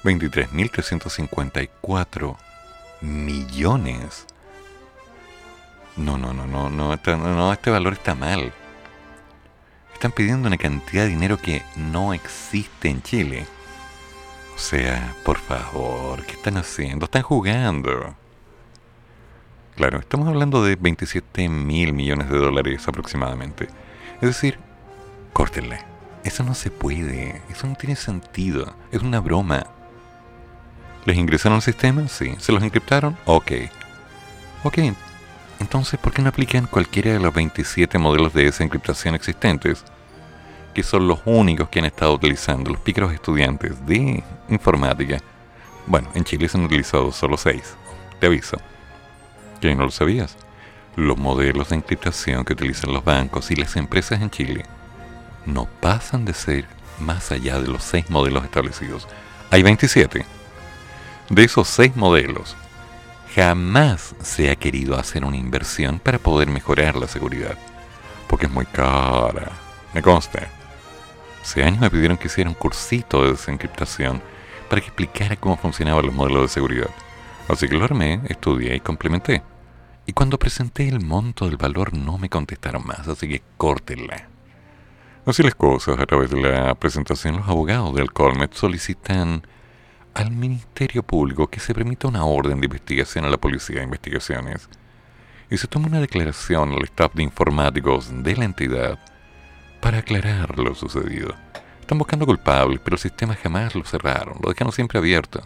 [0.03, 2.37] 23.354
[3.01, 4.25] millones.
[5.95, 8.51] No, no, no, no, no, no, no, este valor está mal.
[10.03, 13.45] Están pidiendo una cantidad de dinero que no existe en Chile.
[14.53, 17.05] O sea, por favor, ¿qué están haciendo?
[17.05, 18.13] Están jugando.
[19.77, 23.69] Claro, estamos hablando de 27 mil millones de dólares aproximadamente.
[24.15, 24.59] Es decir,
[25.31, 25.79] córtenle.
[26.25, 27.41] Eso no se puede.
[27.49, 28.75] Eso no tiene sentido.
[28.91, 29.67] Es una broma.
[31.05, 32.09] ¿Les ingresaron al sistema?
[32.09, 32.35] Sí.
[32.39, 33.17] ¿Se los encriptaron?
[33.23, 33.53] Ok.
[34.65, 34.79] Ok.
[35.61, 39.85] Entonces, ¿por qué no aplican cualquiera de los 27 modelos de esa encriptación existentes?
[40.73, 45.19] Que son los únicos que han estado utilizando los pícaros estudiantes de informática.
[45.85, 47.75] Bueno, en Chile se han utilizado solo 6.
[48.19, 48.57] Te aviso.
[49.61, 50.35] ¿Que no lo sabías?
[50.95, 54.65] Los modelos de encriptación que utilizan los bancos y las empresas en Chile
[55.45, 56.65] no pasan de ser
[56.99, 59.07] más allá de los 6 modelos establecidos.
[59.51, 60.25] Hay 27.
[61.29, 62.55] De esos 6 modelos,
[63.35, 67.57] jamás se ha querido hacer una inversión para poder mejorar la seguridad.
[68.27, 69.51] Porque es muy cara.
[69.93, 70.47] Me consta.
[71.43, 74.21] Hace años me pidieron que hiciera un cursito de desencriptación
[74.69, 76.89] para que explicara cómo funcionaban los modelos de seguridad.
[77.49, 79.43] Así que lo armé, estudié y complementé.
[80.05, 84.29] Y cuando presenté el monto del valor no me contestaron más, así que córtenla.
[85.25, 89.45] Así las cosas, a través de la presentación los abogados del Colmet solicitan
[90.13, 94.69] al Ministerio Público que se permita una orden de investigación a la Policía de Investigaciones
[95.49, 98.97] y se toma una declaración al staff de informáticos de la entidad
[99.83, 101.35] para aclarar lo sucedido.
[101.81, 105.41] Están buscando culpables, pero el sistema jamás lo cerraron, lo dejaron siempre abierto.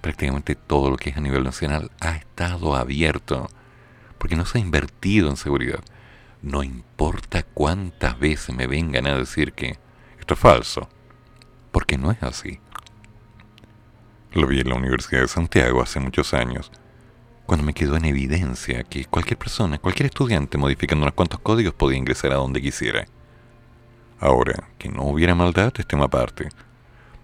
[0.00, 3.48] Prácticamente todo lo que es a nivel nacional ha estado abierto
[4.16, 5.80] porque no se ha invertido en seguridad.
[6.40, 9.76] No importa cuántas veces me vengan a decir que
[10.20, 10.88] esto es falso,
[11.72, 12.60] porque no es así.
[14.32, 16.70] Lo vi en la Universidad de Santiago hace muchos años,
[17.50, 21.98] cuando me quedó en evidencia que cualquier persona, cualquier estudiante modificando unos cuantos códigos podía
[21.98, 23.06] ingresar a donde quisiera.
[24.20, 26.48] Ahora, que no hubiera maldad es tema aparte.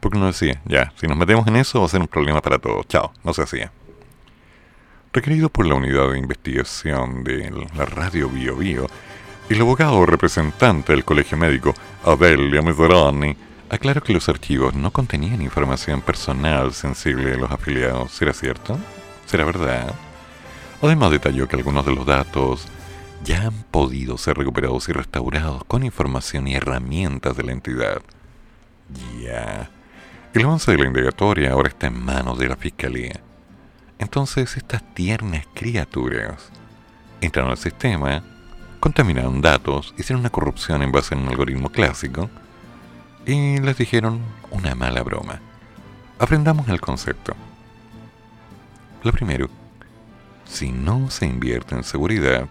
[0.01, 2.59] Porque uno decía, ya, si nos metemos en eso va a ser un problema para
[2.59, 2.89] todos.
[2.89, 3.70] Chao, no se hacía.
[5.12, 8.89] Requerido por la unidad de investigación de la radio Bio Bio,
[9.49, 11.72] el abogado representante del colegio médico,
[12.05, 13.37] Adelia Mezzarani,
[13.70, 18.11] aclaró que los archivos no contenían información personal sensible de los afiliados.
[18.11, 18.77] ¿Será cierto?
[19.27, 19.95] ¿Será verdad?
[20.83, 22.66] Además detalló que algunos de los datos
[23.24, 28.03] ya han podido ser recuperados y restaurados con información y herramientas de la entidad.
[29.22, 29.70] Ya.
[30.35, 33.20] El avance de la indagatoria ahora está en manos de la Fiscalía.
[33.99, 36.51] Entonces estas tiernas criaturas
[37.20, 38.22] entraron al sistema,
[38.79, 42.29] contaminaron datos, hicieron una corrupción en base a un algoritmo clásico
[43.24, 44.20] y les dijeron
[44.51, 45.41] una mala broma.
[46.18, 47.35] Aprendamos el concepto.
[49.03, 49.49] Lo primero,
[50.47, 52.49] si no se invierte en seguridad,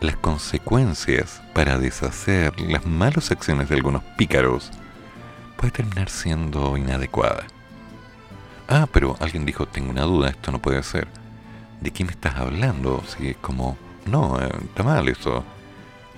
[0.00, 4.70] las consecuencias para deshacer las malas acciones de algunos pícaros
[5.56, 7.46] puede terminar siendo inadecuada.
[8.68, 11.08] Ah, pero alguien dijo, tengo una duda, esto no puede ser.
[11.80, 13.02] ¿De qué me estás hablando?
[13.06, 13.76] Si es como,
[14.06, 15.44] no, eh, está mal eso.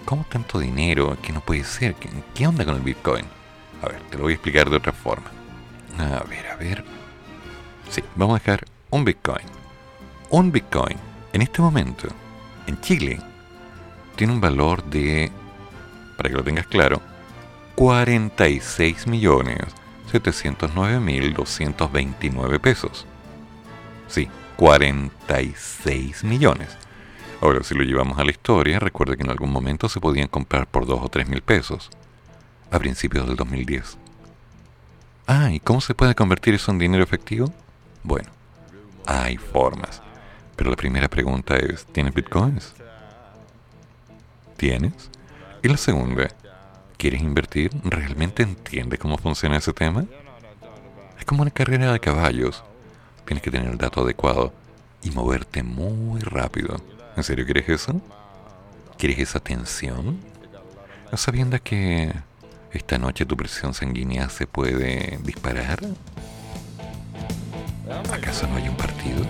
[0.05, 1.17] ¿Cómo tanto dinero?
[1.21, 1.95] Que no puede ser.
[1.95, 3.25] ¿Qué, qué onda con el Bitcoin?
[3.83, 5.27] A ver, te lo voy a explicar de otra forma.
[5.99, 6.85] A ver, a ver.
[7.91, 9.45] Sí, vamos a dejar un Bitcoin.
[10.31, 10.97] Un Bitcoin,
[11.37, 12.09] en este momento,
[12.67, 13.21] en Chile,
[14.17, 15.31] tiene un valor de,
[16.17, 17.03] para que lo tengas claro,
[17.75, 19.59] 46 millones
[20.11, 23.05] 709.229 pesos.
[24.09, 26.75] Sí, 46 millones.
[27.43, 30.67] Ahora, si lo llevamos a la historia, recuerda que en algún momento se podían comprar
[30.67, 31.91] por 2 o 3 mil pesos,
[32.71, 33.99] a principios del 2010.
[35.27, 37.53] Ah, ¿y cómo se puede convertir eso en dinero efectivo?
[38.03, 38.31] Bueno,
[39.05, 40.01] hay formas.
[40.57, 42.73] Pero la primera pregunta es, ¿tienes bitcoins?
[44.57, 45.11] ¿Tienes?
[45.63, 46.29] Y la segunda,
[46.97, 47.71] ¿quieres invertir?
[47.85, 50.07] ¿Realmente entiendes cómo funciona ese tema?
[51.19, 52.65] Es como una carrera de caballos.
[53.27, 54.53] Tienes que tener el dato adecuado
[55.03, 56.81] y moverte muy rápido.
[57.17, 58.01] ¿En serio quieres eso?
[58.97, 60.19] ¿Quieres esa tensión?
[61.13, 62.13] ¿Sabiendo que
[62.73, 65.81] esta noche tu presión sanguínea se puede disparar?
[68.13, 69.25] ¿Acaso no hay un partido?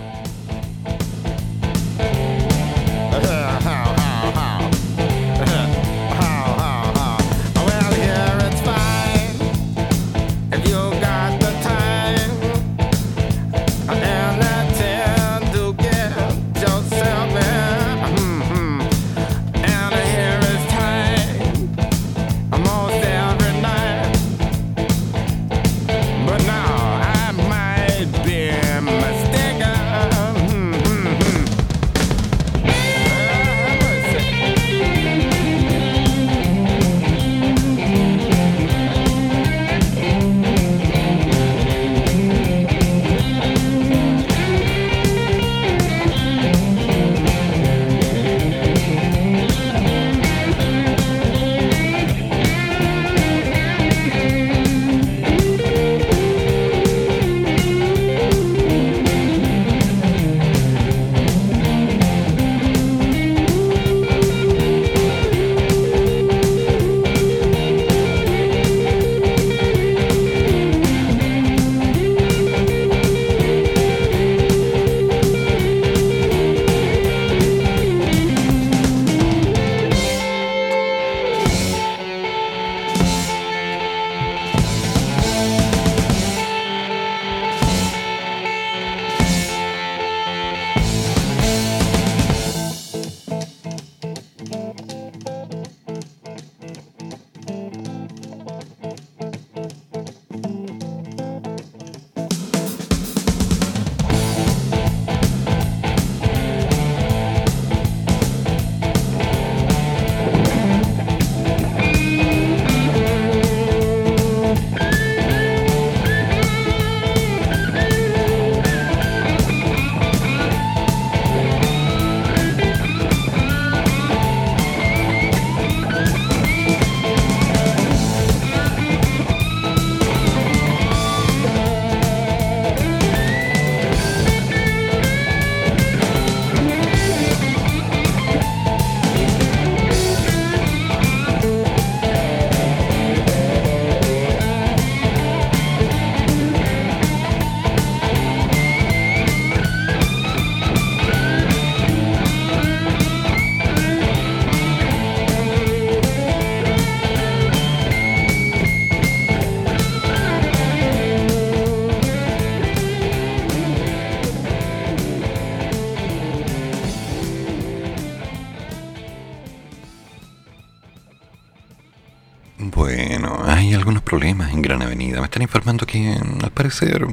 [174.87, 175.19] Avenida.
[175.19, 176.13] Me están informando que,
[176.43, 177.05] al parecer,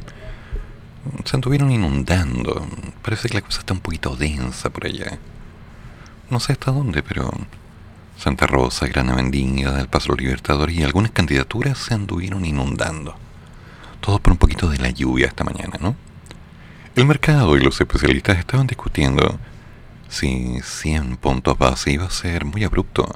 [1.25, 2.66] se anduvieron inundando.
[3.03, 5.18] Parece que la cosa está un poquito densa por allá.
[6.31, 7.31] No sé hasta dónde, pero
[8.16, 13.14] Santa Rosa, Gran Avenida, el Paso Libertador y algunas candidaturas se anduvieron inundando.
[14.01, 15.97] Todo por un poquito de la lluvia esta mañana, ¿no?
[16.97, 19.39] El mercado y los especialistas estaban discutiendo
[20.09, 23.09] si 100 puntos base iba a ser muy abrupto.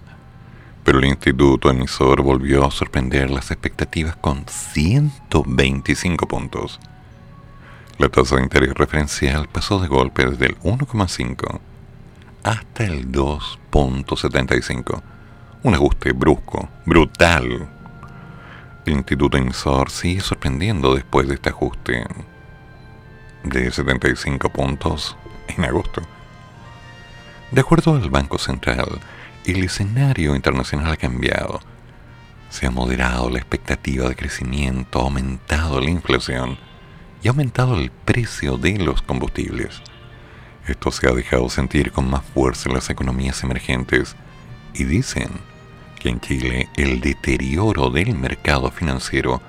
[0.89, 6.81] Pero el instituto emisor volvió a sorprender las expectativas con 125 puntos.
[7.99, 11.61] La tasa de interés referencial pasó de golpe desde el 1,5
[12.43, 15.03] hasta el 2.75.
[15.63, 17.69] Un ajuste brusco, brutal.
[18.87, 22.07] El Instituto Insor sigue sorprendiendo después de este ajuste
[23.45, 25.19] de 75 puntos
[25.49, 26.01] en agosto.
[27.51, 28.89] De acuerdo al Banco Central,
[29.53, 31.61] el escenario internacional ha cambiado.
[32.51, 36.59] Se ha moderado la expectativa de crecimiento, ha aumentado la inflación
[37.23, 39.83] y ha aumentado el precio de los combustibles.
[40.67, 44.17] Esto se ha dejado sentir con más fuerza en las economías emergentes
[44.75, 45.31] y dicen
[45.99, 49.41] que en Chile el deterioro del mercado financiero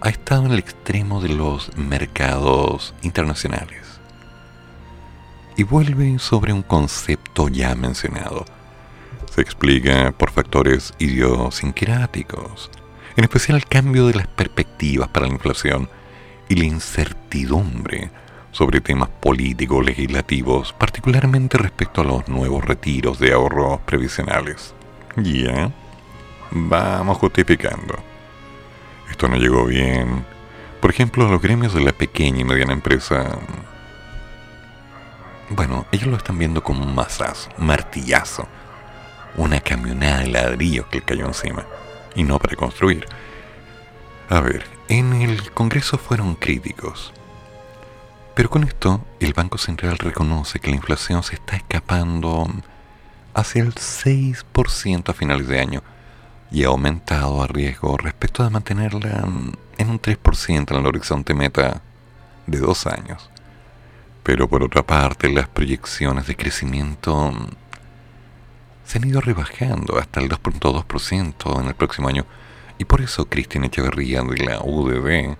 [0.00, 4.00] ha estado en el extremo de los mercados internacionales.
[5.56, 8.44] Y vuelve sobre un concepto ya mencionado.
[9.34, 12.70] Se explica por factores idiosincráticos,
[13.16, 15.90] en especial el cambio de las perspectivas para la inflación
[16.48, 18.12] y la incertidumbre
[18.52, 24.72] sobre temas políticos legislativos, particularmente respecto a los nuevos retiros de ahorros previsionales.
[25.16, 25.72] Ya,
[26.52, 27.96] vamos justificando.
[29.10, 30.24] Esto no llegó bien.
[30.80, 33.36] Por ejemplo, los gremios de la pequeña y mediana empresa...
[35.50, 36.62] Bueno, ellos lo están viendo
[36.94, 38.46] mazazo, un martillazo,
[39.36, 41.66] una camionada de ladrillos que le cayó encima,
[42.14, 43.06] y no para construir.
[44.28, 47.12] A ver, en el Congreso fueron críticos.
[48.34, 52.48] Pero con esto, el Banco Central reconoce que la inflación se está escapando
[53.32, 55.82] hacia el 6% a finales de año
[56.50, 59.24] y ha aumentado a riesgo respecto de mantenerla
[59.78, 61.82] en un 3% en el horizonte meta
[62.46, 63.30] de dos años.
[64.22, 67.32] Pero por otra parte, las proyecciones de crecimiento
[68.84, 72.26] se han ido rebajando hasta el 2.2% en el próximo año
[72.78, 75.36] y por eso Cristian Echeverría de la UDD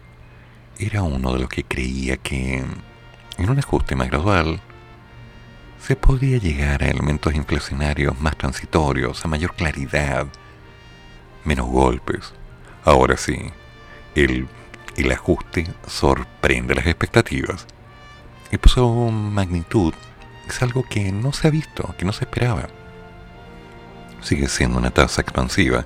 [0.79, 2.65] era uno de los que creía que
[3.39, 4.61] en un ajuste más gradual
[5.81, 10.27] se podía llegar a elementos inflacionarios más transitorios, a mayor claridad,
[11.45, 12.33] menos golpes.
[12.85, 13.37] Ahora sí,
[14.15, 14.49] el,
[14.97, 17.67] el ajuste sorprende las expectativas.
[18.51, 19.93] Y por su magnitud
[20.49, 22.69] es algo que no se ha visto, que no se esperaba.
[24.25, 25.85] Sigue siendo una tasa expansiva.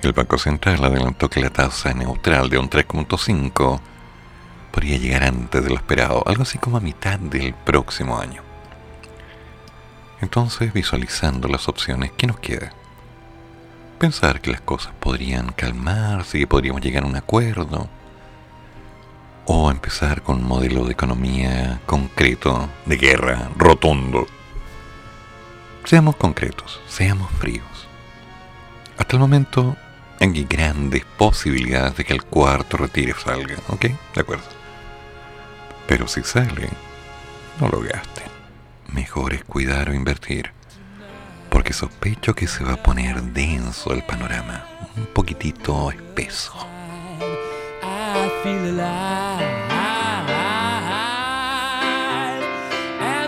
[0.00, 3.80] El Banco Central adelantó que la tasa neutral de un 3.5
[4.72, 8.42] podría llegar antes de lo esperado, algo así como a mitad del próximo año.
[10.22, 12.72] Entonces, visualizando las opciones, ¿qué nos queda?
[13.98, 17.90] Pensar que las cosas podrían calmarse que podríamos llegar a un acuerdo.
[19.44, 24.26] O empezar con un modelo de economía concreto, de guerra, rotundo.
[25.84, 27.88] Seamos concretos, seamos fríos.
[28.98, 29.76] Hasta el momento
[30.20, 33.86] hay grandes posibilidades de que el cuarto retire salga, ¿ok?
[34.14, 34.44] De acuerdo.
[35.86, 36.68] Pero si sale,
[37.58, 38.28] no lo gasten.
[38.92, 40.52] Mejor es cuidar o invertir.
[41.48, 44.66] Porque sospecho que se va a poner denso el panorama.
[44.96, 46.54] Un poquitito espeso.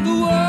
[0.04, 0.41] I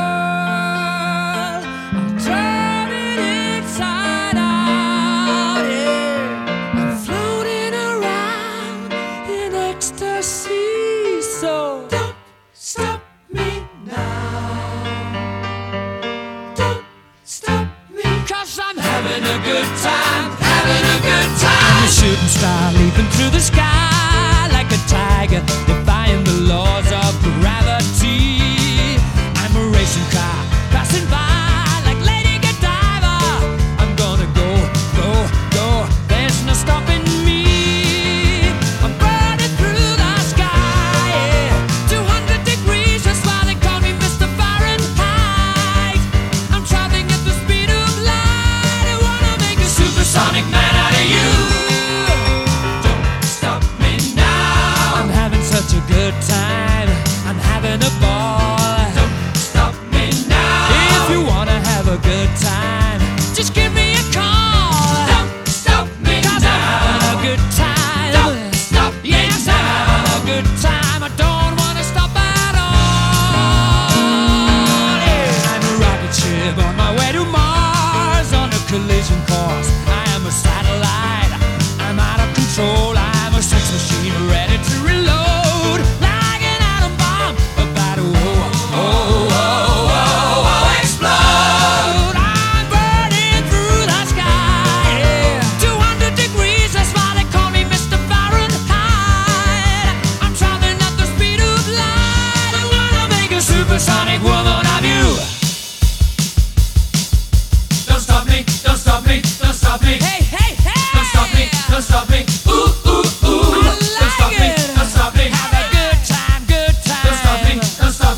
[19.44, 21.64] good time, having a good time.
[21.68, 27.12] I'm a shooting star leaping through the sky like a tiger, defying the laws of
[27.40, 28.96] gravity.
[29.36, 30.38] I'm a racing car
[30.72, 31.33] passing by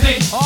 [0.06, 0.45] thing.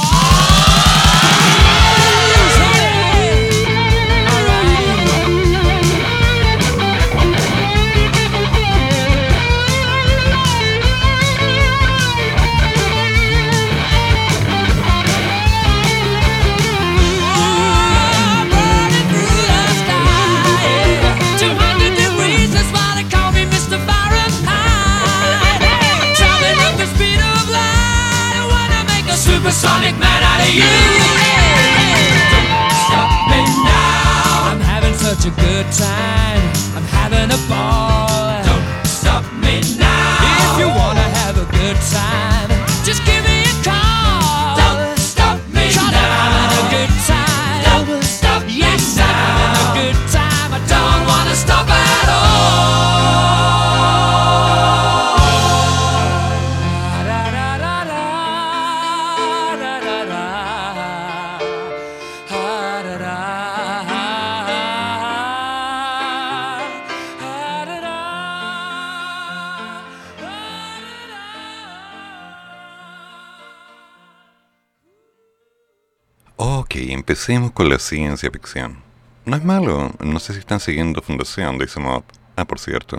[77.20, 78.78] Empecemos con la ciencia ficción.
[79.26, 82.02] No es malo, no sé si están siguiendo Fundación de Mob.
[82.34, 82.96] Ah, por cierto,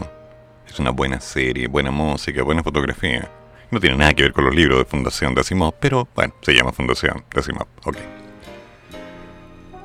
[0.68, 3.32] es una buena serie, buena música, buena fotografía.
[3.72, 6.54] No tiene nada que ver con los libros de Fundación de Asimov, pero bueno, se
[6.54, 7.98] llama Fundación de Asimov, ok.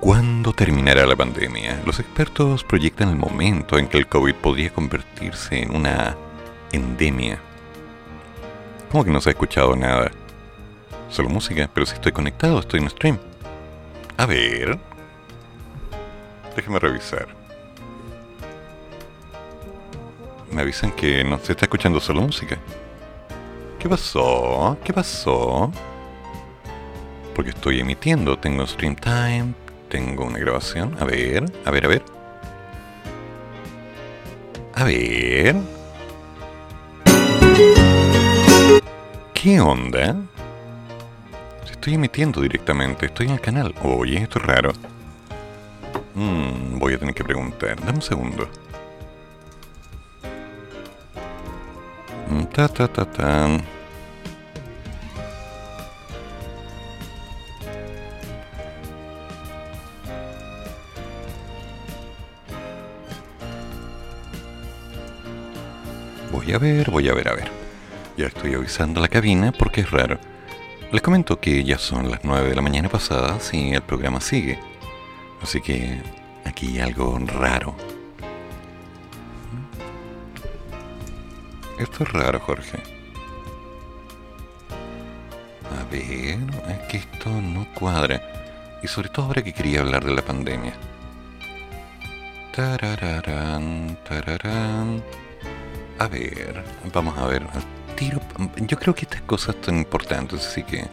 [0.01, 1.81] ¿Cuándo terminará la pandemia?
[1.87, 6.15] Los expertos proyectan el momento en que el COVID podría convertirse en una
[6.73, 7.39] endemia.
[8.93, 10.11] ¿Cómo que no se ha escuchado nada?
[11.09, 13.19] Solo música, pero si estoy conectado, estoy en stream.
[14.17, 14.79] A ver.
[16.55, 17.29] Déjeme revisar.
[20.51, 22.57] Me avisan que no se está escuchando solo música.
[23.79, 24.79] ¿Qué pasó?
[24.83, 25.71] ¿Qué pasó?
[27.35, 29.53] Porque estoy emitiendo, tengo stream time,
[29.91, 30.97] tengo una grabación.
[30.99, 32.03] A ver, a ver, a ver.
[34.75, 35.57] A ver.
[39.35, 40.17] ¿Qué onda?
[41.87, 43.73] Estoy emitiendo directamente, estoy en el canal.
[43.85, 44.73] Oye, esto es raro.
[46.17, 47.79] Mm, voy a tener que preguntar.
[47.79, 48.49] Dame un segundo.
[52.53, 53.63] Ta ta ta tan.
[66.33, 67.49] Voy a ver, voy a ver, a ver.
[68.17, 70.19] Ya estoy avisando la cabina porque es raro.
[70.93, 74.59] Les comento que ya son las 9 de la mañana pasada y el programa sigue.
[75.43, 76.01] Así que
[76.45, 77.75] aquí hay algo raro.
[81.79, 82.79] Esto es raro, Jorge.
[85.79, 88.23] A ver, es que esto no cuadra.
[88.83, 90.75] Y sobre todo ahora que quería hablar de la pandemia.
[92.55, 95.03] Tarararán, tararán.
[95.99, 97.43] A ver, vamos a ver.
[98.59, 100.87] Yo creo que estas cosas son importantes, así que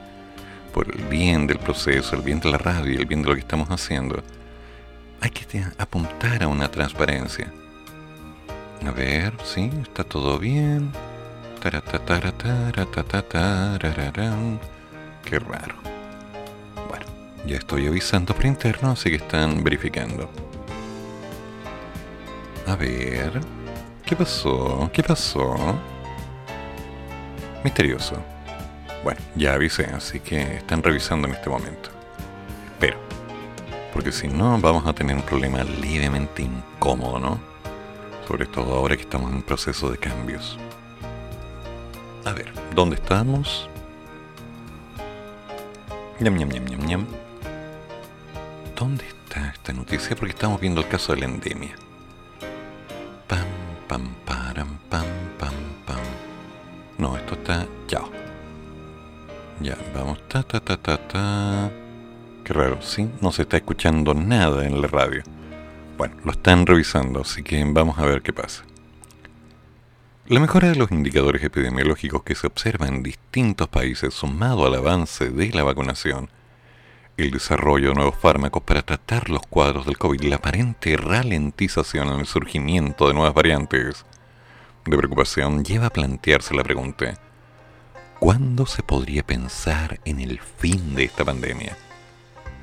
[0.73, 3.41] por el bien del proceso, el bien de la radio el bien de lo que
[3.41, 4.23] estamos haciendo,
[5.21, 7.51] hay que apuntar a una transparencia.
[8.85, 10.91] A ver, sí, está todo bien.
[15.23, 15.75] Qué raro.
[16.89, 17.05] Bueno,
[17.45, 20.29] ya estoy avisando por interno, así que están verificando.
[22.67, 23.39] A ver.
[24.05, 24.89] ¿Qué pasó?
[24.91, 25.55] ¿Qué pasó?
[27.63, 28.17] Misterioso.
[29.03, 31.89] Bueno, ya avisé, así que están revisando en este momento.
[32.73, 32.97] Espero.
[33.93, 37.39] Porque si no, vamos a tener un problema levemente incómodo, ¿no?
[38.27, 40.57] Sobre todo ahora que estamos en un proceso de cambios.
[42.25, 43.69] A ver, ¿dónde estamos?
[46.19, 47.07] Ñam, ñam, ñam, ñam, ñam.
[48.77, 50.15] ¿Dónde está esta noticia?
[50.15, 51.75] Porque estamos viendo el caso de la endemia.
[53.27, 53.45] Pam,
[53.87, 55.05] pam, param, pam,
[55.37, 55.53] pam,
[55.85, 55.92] pam.
[56.97, 57.65] No, esto está.
[57.87, 58.09] Chao.
[59.59, 60.19] Ya, vamos.
[60.27, 61.71] Ta, ta, ta, ta, ta.
[62.43, 63.09] Qué raro, ¿sí?
[63.21, 65.23] No se está escuchando nada en la radio.
[65.97, 68.63] Bueno, lo están revisando, así que vamos a ver qué pasa.
[70.27, 75.29] La mejora de los indicadores epidemiológicos que se observan en distintos países sumado al avance
[75.29, 76.29] de la vacunación,
[77.17, 82.21] el desarrollo de nuevos fármacos para tratar los cuadros del COVID la aparente ralentización en
[82.21, 84.05] el surgimiento de nuevas variantes
[84.85, 87.13] de preocupación lleva a plantearse la pregunta,
[88.19, 91.77] ¿cuándo se podría pensar en el fin de esta pandemia?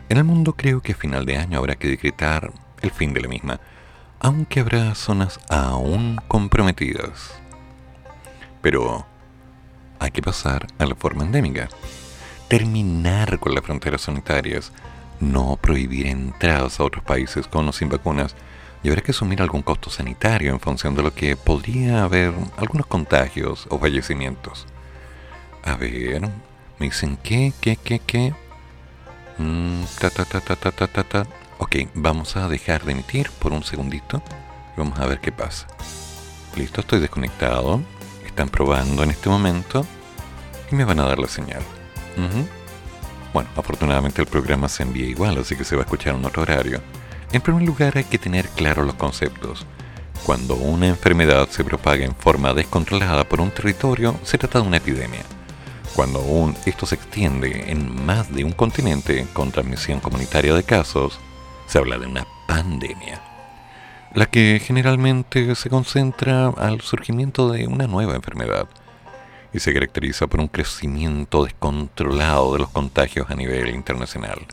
[0.08, 2.52] En el mundo creo que a final de año habrá que decretar
[2.82, 3.60] el fin de la misma,
[4.18, 7.40] aunque habrá zonas aún comprometidas.
[8.60, 9.06] Pero
[9.98, 11.68] hay que pasar a la forma endémica.
[12.48, 14.72] Terminar con las fronteras sanitarias,
[15.20, 18.34] no prohibir entradas a otros países con o sin vacunas,
[18.82, 22.86] y habrá que asumir algún costo sanitario en función de lo que podría haber algunos
[22.86, 24.66] contagios o fallecimientos.
[25.62, 26.22] A ver,
[26.78, 28.34] me dicen que, que, que, que.
[29.38, 31.26] Mm, ta, ta, ta, ta, ta, ta, ta, ta.
[31.58, 34.22] Ok, vamos a dejar de emitir por un segundito
[34.74, 35.66] y vamos a ver qué pasa.
[36.56, 37.82] Listo, estoy desconectado.
[38.24, 39.84] Están probando en este momento
[40.70, 41.62] y me van a dar la señal.
[43.32, 46.42] Bueno, afortunadamente el programa se envía igual, así que se va a escuchar en otro
[46.42, 46.80] horario.
[47.32, 49.64] En primer lugar, hay que tener claros los conceptos.
[50.26, 54.78] Cuando una enfermedad se propaga en forma descontrolada por un territorio, se trata de una
[54.78, 55.22] epidemia.
[55.94, 61.18] Cuando aún esto se extiende en más de un continente con transmisión comunitaria de casos,
[61.66, 63.20] se habla de una pandemia,
[64.14, 68.68] la que generalmente se concentra al surgimiento de una nueva enfermedad
[69.52, 74.46] y se caracteriza por un crecimiento descontrolado de los contagios a nivel internacional.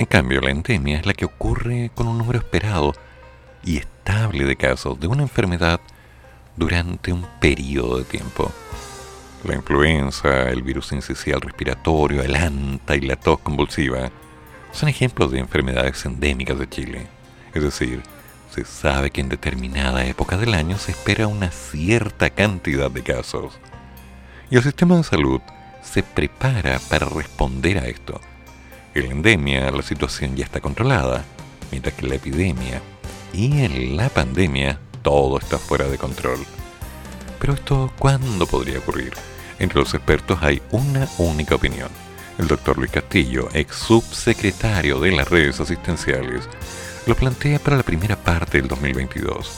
[0.00, 2.94] En cambio, la endemia es la que ocurre con un número esperado
[3.62, 5.78] y estable de casos de una enfermedad
[6.56, 8.50] durante un periodo de tiempo.
[9.44, 14.10] La influenza, el virus incisional respiratorio, el anta y la tos convulsiva
[14.72, 17.06] son ejemplos de enfermedades endémicas de Chile.
[17.52, 18.02] Es decir,
[18.54, 23.52] se sabe que en determinada época del año se espera una cierta cantidad de casos.
[24.50, 25.42] Y el sistema de salud
[25.82, 28.18] se prepara para responder a esto.
[28.94, 31.24] En la endemia la situación ya está controlada,
[31.70, 32.82] mientras que la epidemia
[33.32, 36.40] y en la pandemia todo está fuera de control.
[37.38, 39.12] Pero esto, ¿cuándo podría ocurrir?
[39.60, 41.88] Entre los expertos hay una única opinión.
[42.38, 46.48] El doctor Luis Castillo, ex subsecretario de las redes asistenciales,
[47.06, 49.50] lo plantea para la primera parte del 2022.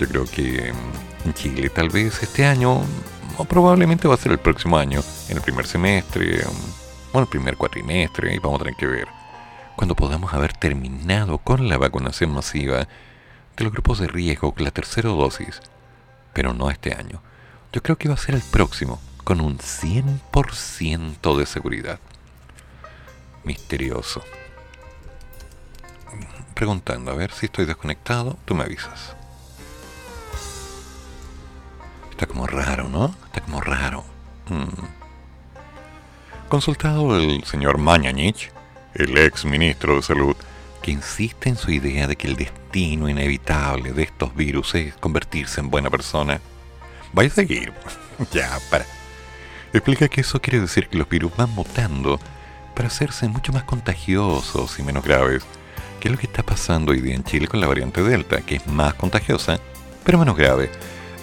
[0.00, 2.82] Yo creo que mm, en Chile tal vez este año,
[3.38, 6.81] o probablemente va a ser el próximo año, en el primer semestre, mm,
[7.12, 9.08] bueno, el primer cuatrimestre, y vamos a tener que ver,
[9.76, 12.88] cuando podamos haber terminado con la vacunación masiva
[13.56, 15.60] de los grupos de riesgo con la tercera dosis,
[16.32, 17.22] pero no este año.
[17.72, 22.00] Yo creo que va a ser el próximo, con un 100% de seguridad.
[23.44, 24.22] Misterioso.
[26.54, 29.16] Preguntando, a ver si estoy desconectado, tú me avisas.
[32.10, 33.14] Está como raro, ¿no?
[33.26, 34.04] Está como raro.
[34.48, 35.01] Mm.
[36.52, 38.52] Consultado el señor Mañañich,
[38.92, 40.36] el ex ministro de Salud,
[40.82, 45.60] que insiste en su idea de que el destino inevitable de estos virus es convertirse
[45.60, 46.42] en buena persona.
[47.14, 47.72] Vaya a seguir.
[48.32, 48.84] ya, para.
[49.72, 52.20] Explica que eso quiere decir que los virus van mutando
[52.74, 55.44] para hacerse mucho más contagiosos y menos graves,
[56.00, 58.56] que es lo que está pasando hoy día en Chile con la variante Delta, que
[58.56, 59.58] es más contagiosa,
[60.04, 60.70] pero menos grave.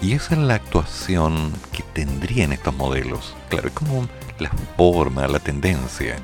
[0.02, 3.36] Y esa es la actuación que tendrían estos modelos.
[3.50, 4.08] Claro, es como
[4.40, 6.16] la forma, la tendencia.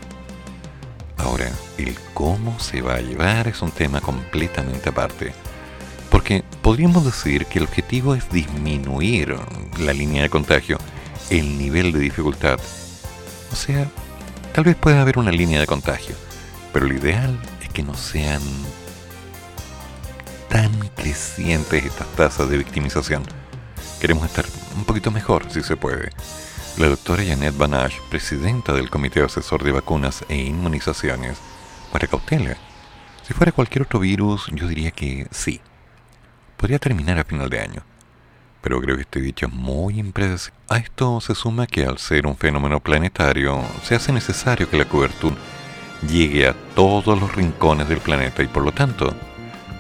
[1.18, 5.34] Ahora, el cómo se va a llevar es un tema completamente aparte.
[6.10, 9.36] Porque podríamos decir que el objetivo es disminuir
[9.80, 10.78] la línea de contagio,
[11.30, 12.60] el nivel de dificultad.
[13.52, 13.88] O sea,
[14.54, 16.16] tal vez pueda haber una línea de contagio,
[16.72, 18.42] pero lo ideal es que no sean
[20.50, 23.24] tan crecientes estas tasas de victimización.
[24.00, 24.46] Queremos estar
[24.78, 26.12] un poquito mejor, si se puede.
[26.78, 31.38] La doctora Janet Banash, presidenta del Comité Asesor de Vacunas e Inmunizaciones,
[31.90, 32.58] para cautela.
[33.24, 35.62] Si fuera cualquier otro virus, yo diría que sí.
[36.58, 37.82] Podría terminar a final de año.
[38.62, 40.60] Pero creo que este dicho es muy impredecible.
[40.68, 44.84] A esto se suma que al ser un fenómeno planetario, se hace necesario que la
[44.84, 45.38] cobertura
[46.12, 49.16] llegue a todos los rincones del planeta y por lo tanto,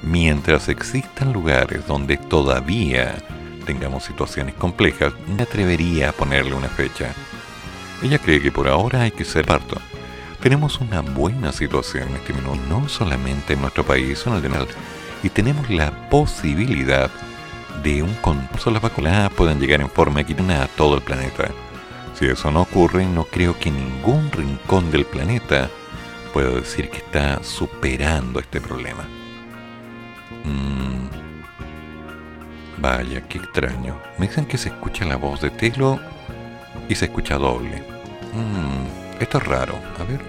[0.01, 3.17] mientras existan lugares donde todavía
[3.65, 7.13] tengamos situaciones complejas, me atrevería a ponerle una fecha.
[8.01, 9.77] Ella cree que por ahora hay que ser parto.
[10.41, 14.49] Tenemos una buena situación en este minuto, no solamente en nuestro país, sino en el
[14.49, 14.67] general,
[15.23, 17.09] y tenemos la posibilidad
[17.83, 21.49] de un concurso las vacunas puedan llegar en forma equitativa a todo el planeta.
[22.13, 25.69] Si eso no ocurre, no creo que ningún rincón del planeta
[26.33, 29.03] pueda decir que está superando este problema.
[30.43, 31.04] Mm,
[32.85, 33.99] Vaya, qué extraño.
[34.19, 35.99] Me dicen que se escucha la voz de Telo
[36.87, 37.81] y se escucha doble.
[38.31, 39.73] Mm, esto es raro.
[39.99, 40.21] A ver.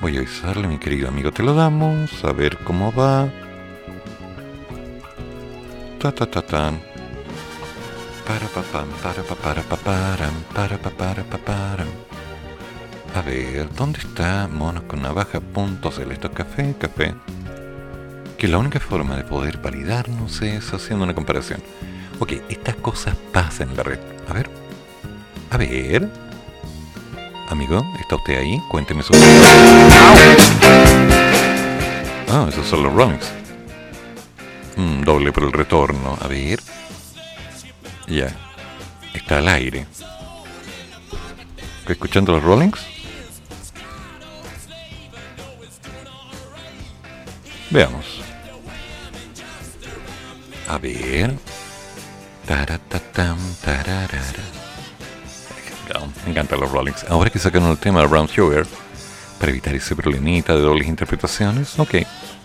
[0.00, 1.32] Voy a avisarle, mi querido amigo.
[1.32, 2.24] Te lo damos.
[2.24, 3.28] A ver cómo va.
[5.98, 6.80] Ta ta ta tan.
[8.24, 11.88] Para pa pam, para pa para pa param, para pa para pa param.
[13.16, 17.14] A ver, ¿dónde está Monos con navaja punto celeste café, café?
[18.38, 21.62] Que la única forma de poder validarnos es haciendo una comparación.
[22.18, 23.98] Ok, estas cosas pasan en la red.
[24.28, 24.50] A ver.
[25.50, 26.10] A ver.
[27.48, 28.60] Amigo, ¿está usted ahí?
[28.70, 29.12] Cuénteme su...
[32.28, 33.30] Ah, esos son los Rollings.
[34.76, 36.18] Mm, doble por el retorno.
[36.20, 36.60] A ver.
[38.08, 38.34] Ya.
[39.14, 39.86] Está al aire.
[41.80, 42.80] ¿Está escuchando los Rollings?
[47.70, 48.23] Veamos.
[50.68, 51.34] A ver.
[52.46, 54.18] Taratatam, tararara.
[56.24, 57.04] Me encantan los Rollings.
[57.08, 58.66] Ahora que sacaron el tema de Brown Sugar,
[59.38, 61.94] para evitar ese problemita de dobles interpretaciones, ok.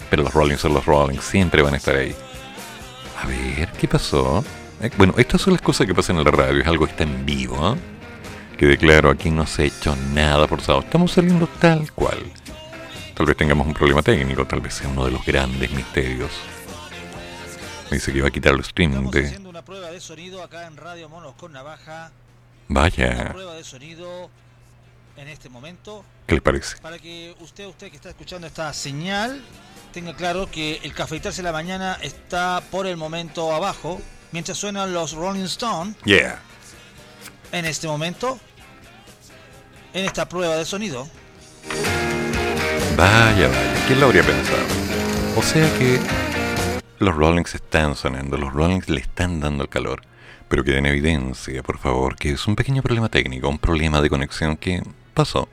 [0.10, 2.16] Pero los Rollings son los Rollings, siempre van a estar ahí.
[3.22, 4.44] A ver, ¿qué pasó?
[4.82, 7.04] Eh, Bueno, estas son las cosas que pasan en la radio, es algo que está
[7.04, 7.78] en vivo, ¿eh?
[8.58, 12.20] Que claro, aquí no se ha hecho nada forzado, estamos saliendo tal cual.
[13.16, 16.32] Tal vez tengamos un problema técnico, tal vez sea uno de los grandes misterios.
[17.92, 19.38] Dice que iba a quitar el streaming de...
[19.48, 22.12] una prueba de sonido acá en Radio Monos con Navaja.
[22.68, 24.30] Vaya, prueba de sonido
[25.18, 26.78] en este momento ¿qué le parece?
[26.78, 29.42] para que usted, usted que está escuchando esta señal,
[29.92, 34.00] tenga claro que el cafeitarse la mañana está por el momento abajo,
[34.32, 36.40] mientras suenan los Rolling Stones Yeah.
[37.52, 38.40] en este momento,
[39.94, 41.08] en esta prueba de sonido.
[42.96, 44.62] Vaya, vaya, ¿quién lo habría pensado?
[45.36, 46.00] O sea que
[47.00, 50.02] los Rollings están sonando, los Rollings le están dando el calor,
[50.48, 54.10] pero queda en evidencia, por favor, que es un pequeño problema técnico, un problema de
[54.10, 55.48] conexión que pasó.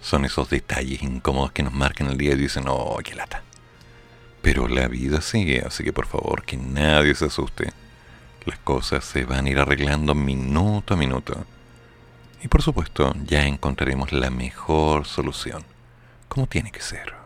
[0.00, 3.42] Son esos detalles incómodos que nos marcan el día y dicen, oh, qué lata.
[4.42, 7.72] Pero la vida sigue, así que por favor, que nadie se asuste.
[8.44, 11.46] Las cosas se van a ir arreglando minuto a minuto.
[12.42, 15.64] Y por supuesto, ya encontraremos la mejor solución
[16.28, 17.23] como tiene que ser.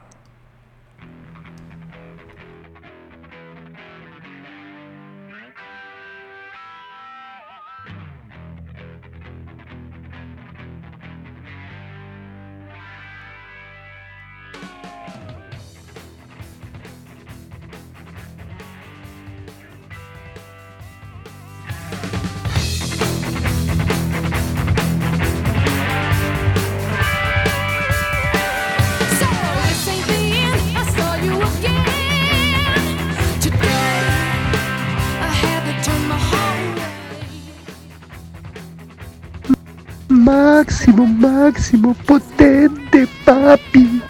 [41.48, 44.02] Máximo, potente, papi.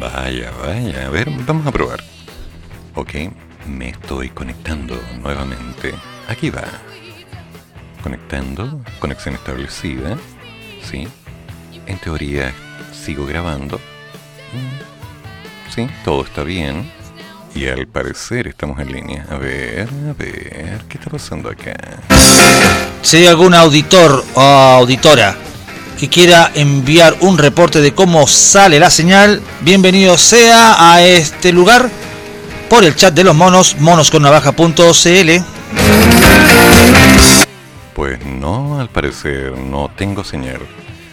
[0.00, 2.02] Vaya, vaya, a ver, vamos a probar.
[2.94, 3.12] Ok,
[3.66, 5.92] me estoy conectando nuevamente.
[6.26, 6.64] Aquí va.
[8.02, 10.16] Conectando, conexión establecida.
[10.82, 11.06] Sí.
[11.84, 12.54] En teoría
[12.90, 13.76] sigo grabando.
[13.76, 16.90] Mm, Sí, todo está bien.
[17.54, 19.26] Y al parecer estamos en línea.
[19.30, 21.74] A ver, a ver, ¿qué está pasando acá?
[23.02, 25.36] Si hay algún auditor o auditora
[25.98, 31.88] que quiera enviar un reporte de cómo sale la señal, bienvenido sea a este lugar
[32.68, 35.30] por el chat de los monos, monosconnavaja.cl.
[37.94, 40.58] Pues no, al parecer no tengo señal.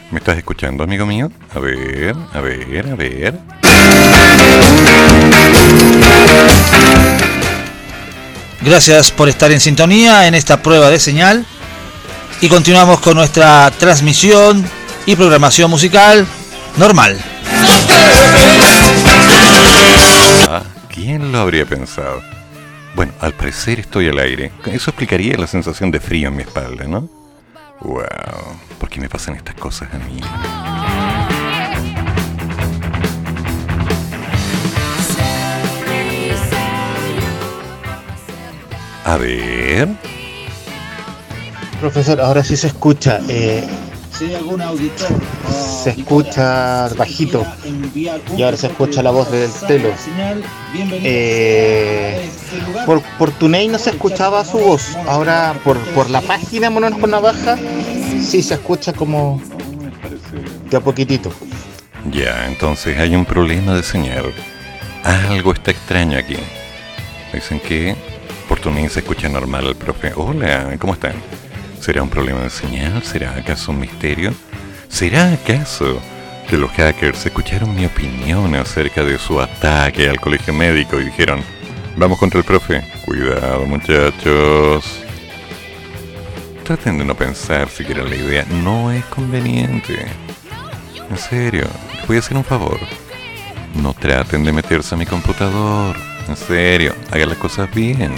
[0.10, 1.32] ¿Me estás escuchando, amigo mío?
[1.54, 3.40] A ver, a ver, a ver.
[8.62, 11.46] Gracias por estar en sintonía en esta prueba de señal.
[12.42, 14.64] Y continuamos con nuestra transmisión
[15.06, 16.26] y programación musical
[16.78, 17.20] normal.
[20.48, 22.22] Ah, ¿quién lo habría pensado?
[22.96, 24.52] Bueno, al parecer estoy al aire.
[24.66, 27.10] Eso explicaría la sensación de frío en mi espalda, ¿no?
[27.82, 28.04] Wow,
[28.80, 30.22] ¿por qué me pasan estas cosas a mí?
[39.06, 39.88] A ver.
[41.80, 43.20] Profesor, ahora sí se escucha.
[43.28, 43.64] eh,
[44.18, 45.10] Si hay algún auditor
[45.84, 47.44] se escucha bajito.
[47.96, 49.90] Y ahora se escucha la voz del telo.
[50.92, 52.30] Eh,
[52.86, 54.96] por, por TuneIn no se escuchaba su voz.
[55.08, 57.58] Ahora por, por la página Monos con Navaja
[58.24, 59.42] sí se escucha como
[60.70, 61.32] de a poquitito.
[62.12, 64.32] Ya, entonces hay un problema de señal.
[65.04, 66.38] Algo está extraño aquí.
[67.34, 67.96] Dicen que
[68.62, 70.14] por tu se escucha normal profe.
[70.16, 71.14] Hola, ¿cómo están?
[71.80, 73.02] ¿Será un problema de señal?
[73.04, 74.34] ¿Será acaso un misterio?
[74.88, 76.00] ¿Será acaso
[76.48, 81.42] que los hackers escucharon mi opinión acerca de su ataque al colegio médico y dijeron,
[81.98, 82.84] vamos contra el profe?
[83.06, 84.86] Cuidado muchachos.
[86.64, 88.46] Traten de no pensar siquiera la idea.
[88.64, 90.06] No es conveniente.
[91.10, 91.66] En serio,
[91.96, 92.80] les voy a hacer un favor.
[93.76, 95.96] No traten de meterse a mi computador.
[96.28, 98.14] En serio, hagan las cosas bien.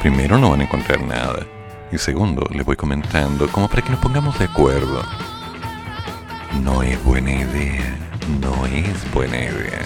[0.00, 1.46] Primero no van a encontrar nada.
[1.92, 5.02] Y segundo, les voy comentando como para que nos pongamos de acuerdo.
[6.62, 7.98] No es buena idea.
[8.40, 9.82] No es buena idea.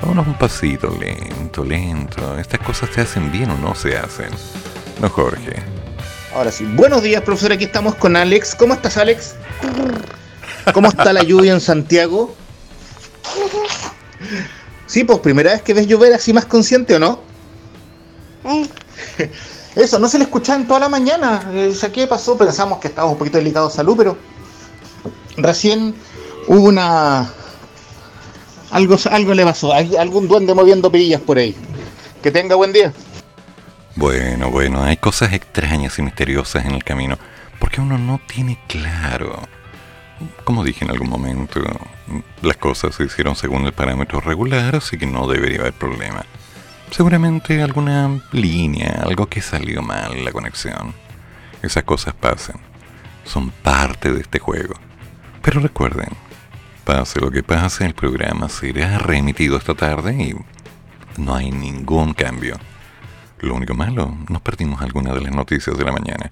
[0.00, 2.36] Vámonos un pasito, lento, lento.
[2.36, 4.30] Estas cosas se hacen bien o no se hacen.
[5.00, 5.62] No, Jorge.
[6.34, 6.64] Ahora sí.
[6.64, 7.52] Buenos días, profesor.
[7.52, 8.56] Aquí estamos con Alex.
[8.56, 9.36] ¿Cómo estás, Alex?
[10.74, 12.34] ¿Cómo está la lluvia en Santiago?
[14.86, 17.20] Sí, pues primera vez que ves llover así más consciente o no?
[19.74, 21.50] Eso, no se le escuchaba en toda la mañana.
[21.52, 22.36] Eh, ¿Qué pasó?
[22.36, 24.16] Pensamos que estaba un poquito delicado de salud, pero
[25.36, 25.94] recién
[26.46, 27.30] hubo una...
[28.70, 29.72] Algo, algo le pasó.
[29.72, 31.56] Algún duende moviendo perillas por ahí.
[32.22, 32.92] Que tenga buen día.
[33.94, 37.18] Bueno, bueno, hay cosas extrañas y misteriosas en el camino,
[37.58, 39.38] porque uno no tiene claro.
[40.44, 41.60] Como dije en algún momento,
[42.40, 46.24] las cosas se hicieron según el parámetro regular, así que no debería haber problema.
[46.92, 50.92] Seguramente alguna línea, algo que salió mal la conexión.
[51.62, 52.56] Esas cosas pasan.
[53.24, 54.74] Son parte de este juego.
[55.40, 56.10] Pero recuerden,
[56.84, 60.34] pase lo que pase, el programa será reemitido esta tarde y
[61.18, 62.58] no hay ningún cambio.
[63.40, 66.30] Lo único malo, nos perdimos algunas de las noticias de la mañana.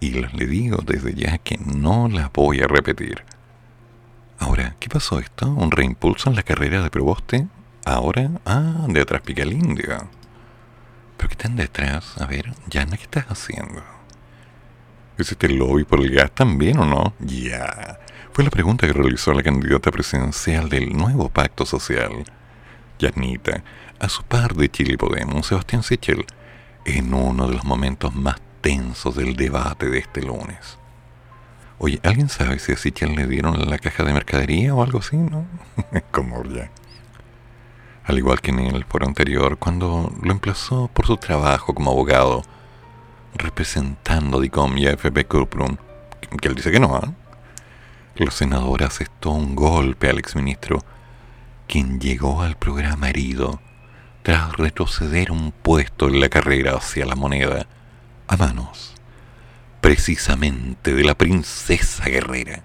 [0.00, 3.22] Y les le digo desde ya que no las voy a repetir.
[4.38, 5.50] Ahora, ¿qué pasó esto?
[5.50, 7.48] ¿Un reimpulso en la carrera de Proboste?
[7.84, 10.08] Ahora, ah, de atrás pica el indio.
[11.16, 12.18] ¿Pero qué están detrás?
[12.18, 13.82] A ver, Yana, ¿qué estás haciendo?
[15.18, 17.14] ¿Es este lobby por el gas también o no?
[17.20, 17.98] Ya.
[18.32, 22.24] Fue la pregunta que realizó la candidata presidencial del nuevo pacto social,
[22.98, 23.62] Yanita,
[23.98, 26.24] a su par de Chile Podemos, Sebastián Sichel,
[26.84, 30.78] en uno de los momentos más tensos del debate de este lunes.
[31.78, 35.16] Oye, ¿alguien sabe si a Sichel le dieron la caja de mercadería o algo así,
[35.16, 35.46] no?
[36.10, 36.70] Como ya.
[38.04, 42.42] Al igual que en el foro anterior, cuando lo emplazó por su trabajo como abogado,
[43.34, 45.76] representando a DICOM y a FP Corporum,
[46.40, 47.12] que él dice que no, ¿ah?
[48.16, 50.84] Los senadores aceptó un golpe al exministro,
[51.68, 53.60] quien llegó al programa herido
[54.22, 57.66] tras retroceder un puesto en la carrera hacia la moneda
[58.26, 58.94] a manos,
[59.80, 62.62] precisamente de la princesa guerrera.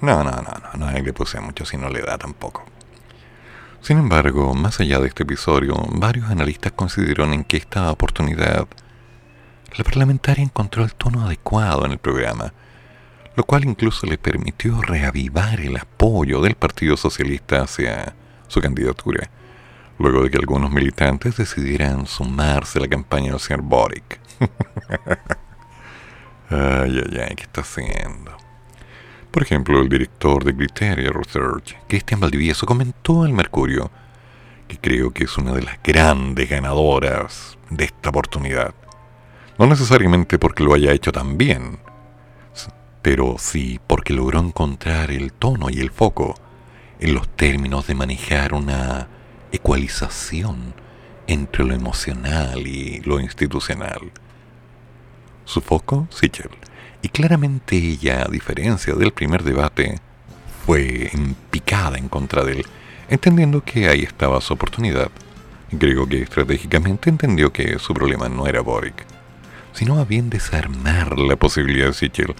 [0.00, 2.64] No, no, no, no, no le puse mucho si no le da tampoco.
[3.80, 8.66] Sin embargo, más allá de este episodio, varios analistas consideraron que esta oportunidad
[9.76, 12.54] la parlamentaria encontró el tono adecuado en el programa,
[13.36, 18.14] lo cual incluso le permitió reavivar el apoyo del Partido Socialista hacia
[18.48, 19.28] su candidatura,
[19.98, 24.18] luego de que algunos militantes decidieran sumarse a la campaña del señor Boric.
[26.48, 28.45] ay, ay, ay, ¿qué está haciendo?
[29.36, 33.90] Por ejemplo, el director de Criteria Research, Cristian Valdivieso, comentó al Mercurio
[34.66, 38.74] que creo que es una de las grandes ganadoras de esta oportunidad.
[39.58, 41.78] No necesariamente porque lo haya hecho tan bien,
[43.02, 46.34] pero sí porque logró encontrar el tono y el foco
[46.98, 49.06] en los términos de manejar una
[49.52, 50.72] ecualización
[51.26, 54.00] entre lo emocional y lo institucional.
[55.44, 56.48] Su foco, Sichel,
[57.06, 60.00] y claramente ella, a diferencia del primer debate,
[60.66, 62.66] fue en picada en contra de él,
[63.08, 65.12] entendiendo que ahí estaba su oportunidad.
[65.78, 69.06] Creo que estratégicamente entendió que su problema no era Boric,
[69.72, 72.34] sino a bien desarmar la posibilidad de Sichel,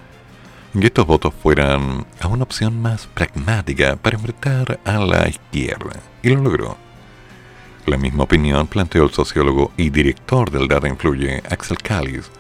[0.73, 6.31] que estos votos fueran a una opción más pragmática para enfrentar a la izquierda, y
[6.31, 6.77] lo logró.
[7.87, 12.33] La misma opinión planteó el sociólogo y director del Data Influye, Axel Callis,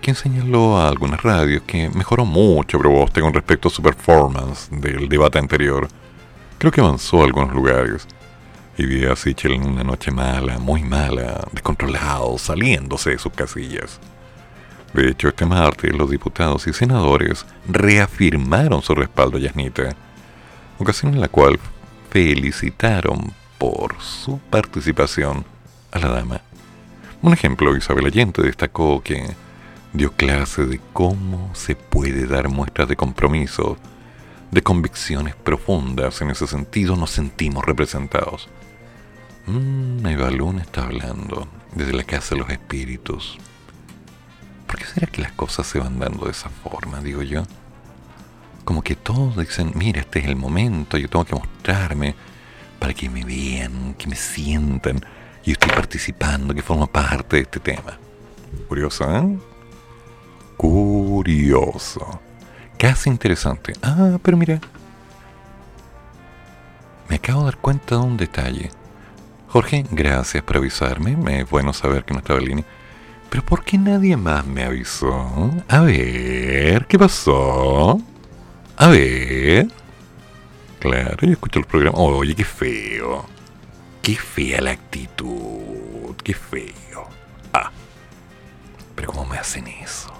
[0.00, 5.08] quien señaló a algunas radios que mejoró mucho Proboste con respecto a su performance del
[5.08, 5.88] debate anterior.
[6.58, 8.06] Creo que avanzó a algunos lugares.
[8.78, 14.00] Y vi a Sichel en una noche mala, muy mala, descontrolado, saliéndose de sus casillas.
[14.94, 19.94] De hecho, este martes los diputados y senadores reafirmaron su respaldo a Yasnita,
[20.78, 21.58] ocasión en la cual
[22.10, 25.44] felicitaron por su participación
[25.92, 26.40] a la dama.
[27.22, 29.34] Un ejemplo, Isabel Allende destacó que
[29.92, 33.76] dio clase de cómo se puede dar muestras de compromiso,
[34.50, 36.20] de convicciones profundas.
[36.20, 38.48] En ese sentido nos sentimos representados.
[39.46, 40.06] Mmm,
[40.58, 43.38] está hablando desde la casa de los espíritus.
[44.66, 47.42] ¿Por qué será que las cosas se van dando de esa forma, digo yo?
[48.64, 52.14] Como que todos dicen, mira, este es el momento, yo tengo que mostrarme
[52.78, 55.04] para que me vean, que me sientan,
[55.44, 57.98] y estoy participando, que formo parte de este tema.
[58.68, 59.38] Curioso, ¿eh?
[60.60, 62.20] Curioso.
[62.76, 63.72] Casi interesante.
[63.80, 64.60] Ah, pero mira.
[67.08, 68.68] me acabo de dar cuenta de un detalle.
[69.48, 71.16] Jorge, gracias por avisarme.
[71.16, 72.64] Me es bueno saber que no estaba en línea.
[73.30, 75.50] Pero ¿por qué nadie más me avisó?
[75.66, 77.98] A ver, ¿qué pasó?
[78.76, 79.66] A ver.
[80.78, 81.96] Claro, yo escucho el programa.
[81.96, 83.24] Oye, qué feo.
[84.02, 86.14] Qué fea la actitud.
[86.22, 87.08] Qué feo.
[87.50, 87.70] Ah.
[88.94, 90.19] Pero ¿cómo me hacen eso?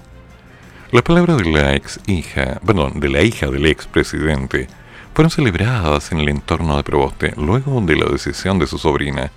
[0.93, 4.67] Las palabras de la ex hija, perdón, de la hija del ex presidente
[5.15, 9.31] fueron celebradas en el entorno de Proboste luego de la decisión de su sobrina,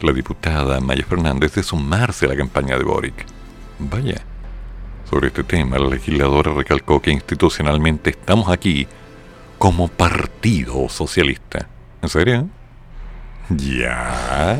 [0.00, 3.26] la diputada Maya Fernández, de sumarse a la campaña de Boric.
[3.78, 4.22] Vaya.
[5.08, 8.88] Sobre este tema, la legisladora recalcó que institucionalmente estamos aquí
[9.56, 11.68] como Partido Socialista.
[12.02, 12.48] ¿En serio?
[13.50, 14.58] ¿Ya?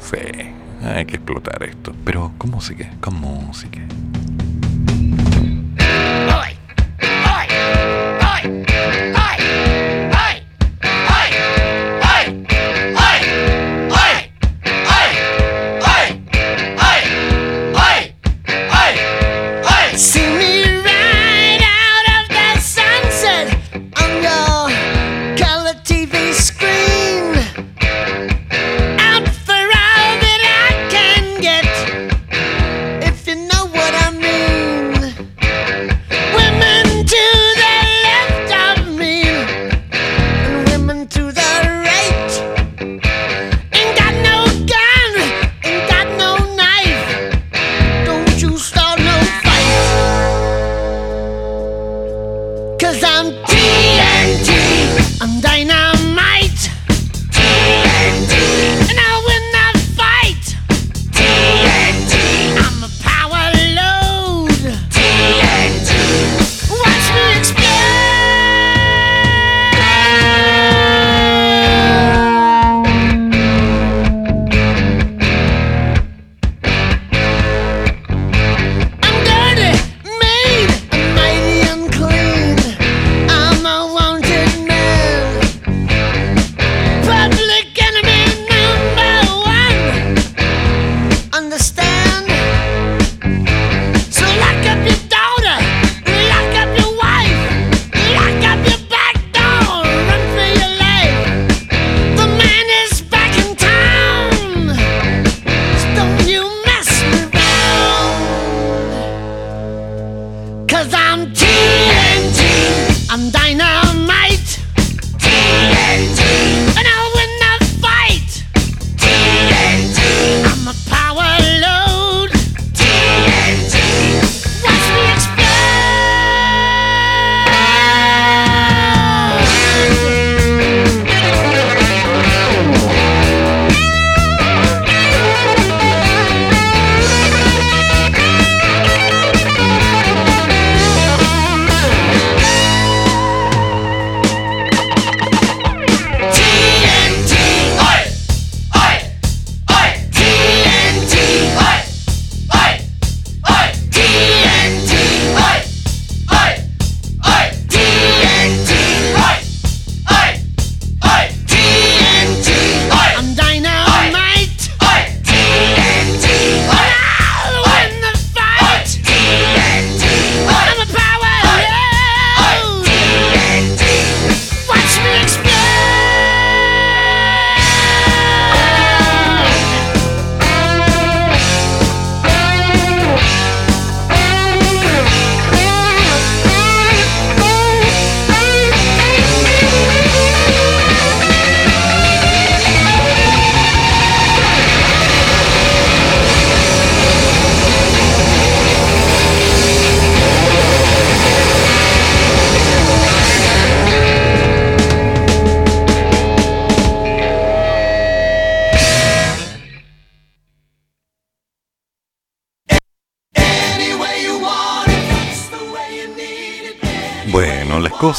[0.00, 0.16] Sí,
[0.82, 1.94] hay que explotar esto.
[2.02, 3.82] Pero con música, con música.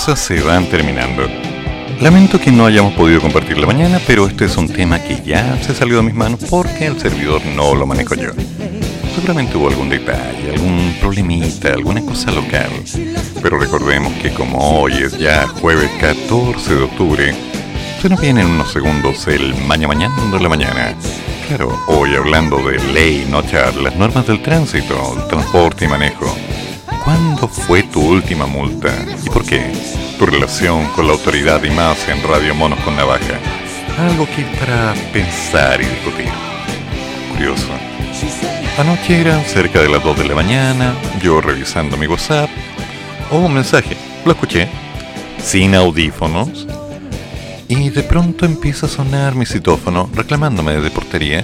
[0.07, 1.27] Cosas se van terminando.
[1.99, 5.61] Lamento que no hayamos podido compartir la mañana, pero este es un tema que ya
[5.61, 8.29] se salió de mis manos porque el servidor no lo manejo yo.
[9.13, 12.69] Seguramente hubo algún detalle, algún problemita, alguna cosa local.
[13.41, 17.35] Pero recordemos que como hoy es ya jueves 14 de octubre,
[18.01, 20.95] se nos viene en unos segundos el mañana mañana de la mañana.
[21.49, 26.34] Claro, hoy hablando de ley, no charlas, normas del tránsito, transporte y manejo.
[27.38, 28.89] ¿Cuándo fue tu última multa?
[29.23, 29.72] ¿Y por qué?
[30.18, 33.39] Tu relación con la autoridad y más en Radio Monos con Navaja.
[33.99, 36.30] Algo que para pensar y discutir.
[37.31, 37.68] Curioso.
[38.77, 42.49] Anoche eran cerca de las 2 de la mañana, yo revisando mi WhatsApp.
[43.31, 43.95] Oh, un mensaje.
[44.26, 44.68] Lo escuché.
[45.39, 46.68] Sin audífonos.
[47.68, 51.43] Y de pronto empieza a sonar mi citófono reclamándome desde portería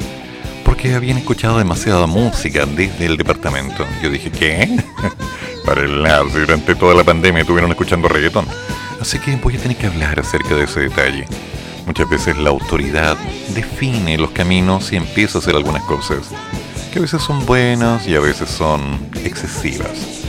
[0.63, 3.85] porque habían escuchado demasiada música desde el departamento.
[4.01, 4.69] Yo dije, ¿qué?
[5.65, 5.81] Para
[6.29, 8.45] si durante toda la pandemia estuvieron escuchando reggaetón.
[8.99, 11.25] Así que voy a tener que hablar acerca de ese detalle.
[11.85, 13.17] Muchas veces la autoridad
[13.53, 16.29] define los caminos y empieza a hacer algunas cosas
[16.93, 20.21] que a veces son buenas y a veces son excesivas.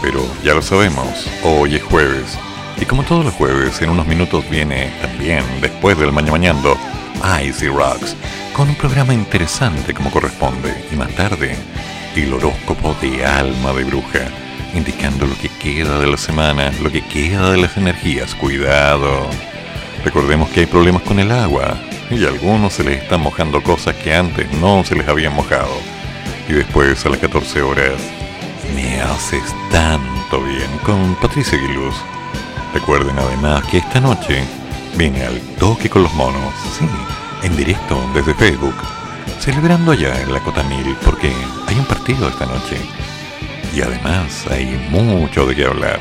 [0.00, 2.38] Pero ya lo sabemos, hoy es jueves.
[2.80, 6.76] Y como todos los jueves, en unos minutos viene también, después del Maña Mañando,
[7.44, 8.14] Icy Rocks,
[8.54, 10.86] con un programa interesante como corresponde.
[10.92, 11.56] Y más tarde,
[12.14, 14.28] el horóscopo de alma de bruja,
[14.74, 18.34] indicando lo que queda de la semana, lo que queda de las energías.
[18.34, 19.28] Cuidado.
[20.04, 21.76] Recordemos que hay problemas con el agua
[22.10, 25.74] y a algunos se les están mojando cosas que antes no se les habían mojado.
[26.48, 27.94] Y después a las 14 horas,
[28.74, 31.94] me haces tanto bien con Patricia Aguiluz.
[32.74, 34.42] Recuerden además que esta noche
[34.96, 36.86] viene al toque con los monos, sí,
[37.42, 38.74] en directo desde Facebook,
[39.40, 41.32] celebrando allá en la Cotamil porque
[41.66, 42.78] hay un partido esta noche.
[43.74, 46.00] Y además hay mucho de qué hablar.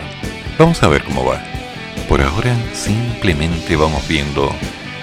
[0.57, 1.41] Vamos a ver cómo va.
[2.09, 4.53] Por ahora simplemente vamos viendo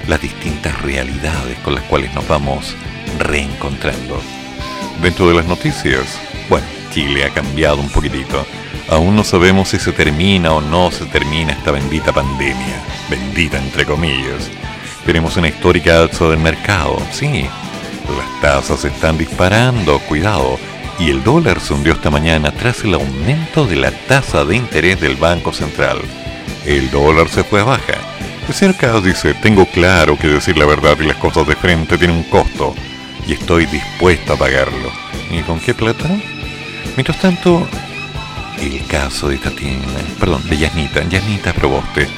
[0.07, 2.75] las distintas realidades con las cuales nos vamos
[3.19, 4.21] reencontrando.
[5.03, 8.45] Dentro de las noticias, bueno, Chile ha cambiado un poquitito.
[8.91, 12.83] Aún no sabemos si se termina o no se termina esta bendita pandemia.
[13.09, 14.51] Bendita entre comillas.
[15.07, 17.47] Tenemos una histórica alza del mercado, sí.
[18.17, 20.59] Las tasas se están disparando, cuidado.
[20.99, 25.01] Y el dólar se hundió esta mañana tras el aumento de la tasa de interés
[25.01, 25.99] del Banco Central.
[26.67, 27.95] El dólar se fue a baja.
[28.79, 32.25] Caos dice, tengo claro que decir la verdad y las cosas de frente tiene un
[32.25, 32.75] costo
[33.27, 34.91] y estoy dispuesto a pagarlo.
[35.31, 36.09] ¿Y con qué plata?
[36.97, 37.69] Mientras tanto,
[38.59, 42.09] el caso de Tatiana, perdón, de Yasnita, Yasnita Proboste,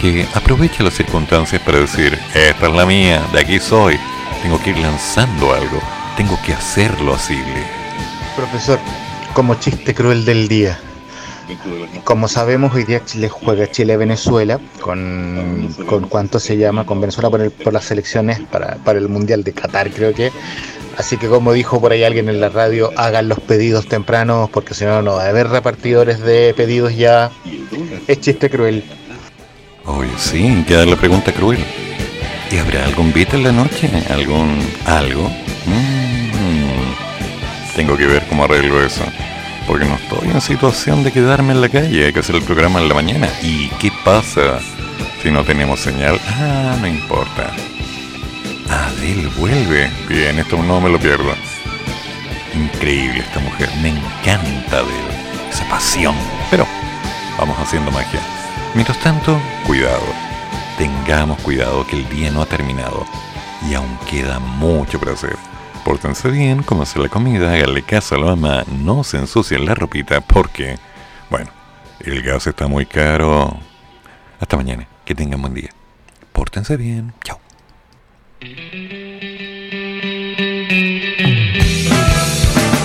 [0.00, 3.98] que aprovecha las circunstancias para decir, esta es la mía, de aquí soy,
[4.42, 5.82] tengo que ir lanzando algo,
[6.16, 7.81] tengo que hacerlo asible.
[8.36, 8.78] Profesor,
[9.34, 10.78] como chiste cruel del día.
[12.04, 17.40] Como sabemos, hoy día Chile juega Chile-Venezuela con, con cuánto se llama, con Venezuela por,
[17.42, 20.30] el- por las elecciones para, para el Mundial de Qatar, creo que.
[20.96, 24.74] Así que como dijo por ahí alguien en la radio, hagan los pedidos tempranos porque
[24.74, 27.30] si no, no va a haber repartidores de pedidos ya.
[28.06, 28.84] Es chiste cruel.
[29.84, 31.58] Oye, sí, queda la pregunta cruel.
[32.50, 33.90] ¿Y habrá algún beat en la noche?
[34.10, 35.28] ¿Algún algo?
[35.66, 35.91] Mm,
[37.74, 39.04] tengo que ver cómo arreglo eso.
[39.66, 42.80] Porque no estoy en situación de quedarme en la calle, hay que hacer el programa
[42.80, 43.28] en la mañana.
[43.42, 44.58] ¿Y qué pasa
[45.22, 46.20] si no tenemos señal?
[46.26, 47.52] Ah, no importa.
[48.68, 49.90] Adel vuelve.
[50.08, 51.32] Bien, esto no me lo pierdo.
[52.54, 55.48] Increíble esta mujer, me encanta Adel.
[55.50, 56.14] Esa pasión.
[56.50, 56.66] Pero
[57.38, 58.20] vamos haciendo magia.
[58.74, 60.02] Mientras tanto, cuidado.
[60.78, 63.06] Tengamos cuidado que el día no ha terminado
[63.68, 65.51] y aún queda mucho por hacer.
[65.84, 70.20] Pórtense bien, cómanse la comida, háganle caso a la mamá, no se ensucien la ropita
[70.20, 70.78] porque,
[71.28, 71.50] bueno,
[72.00, 73.56] el gas está muy caro.
[74.40, 75.70] Hasta mañana, que tengan buen día.
[76.32, 77.40] Pórtense bien, chao.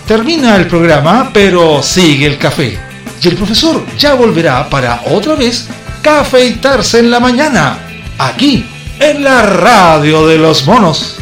[0.08, 2.80] Termina el programa, pero sigue el café.
[3.22, 5.68] Y el profesor ya volverá para otra vez
[6.02, 7.80] cafeitarse en la mañana,
[8.18, 8.66] aquí,
[9.00, 11.20] en la radio de los monos.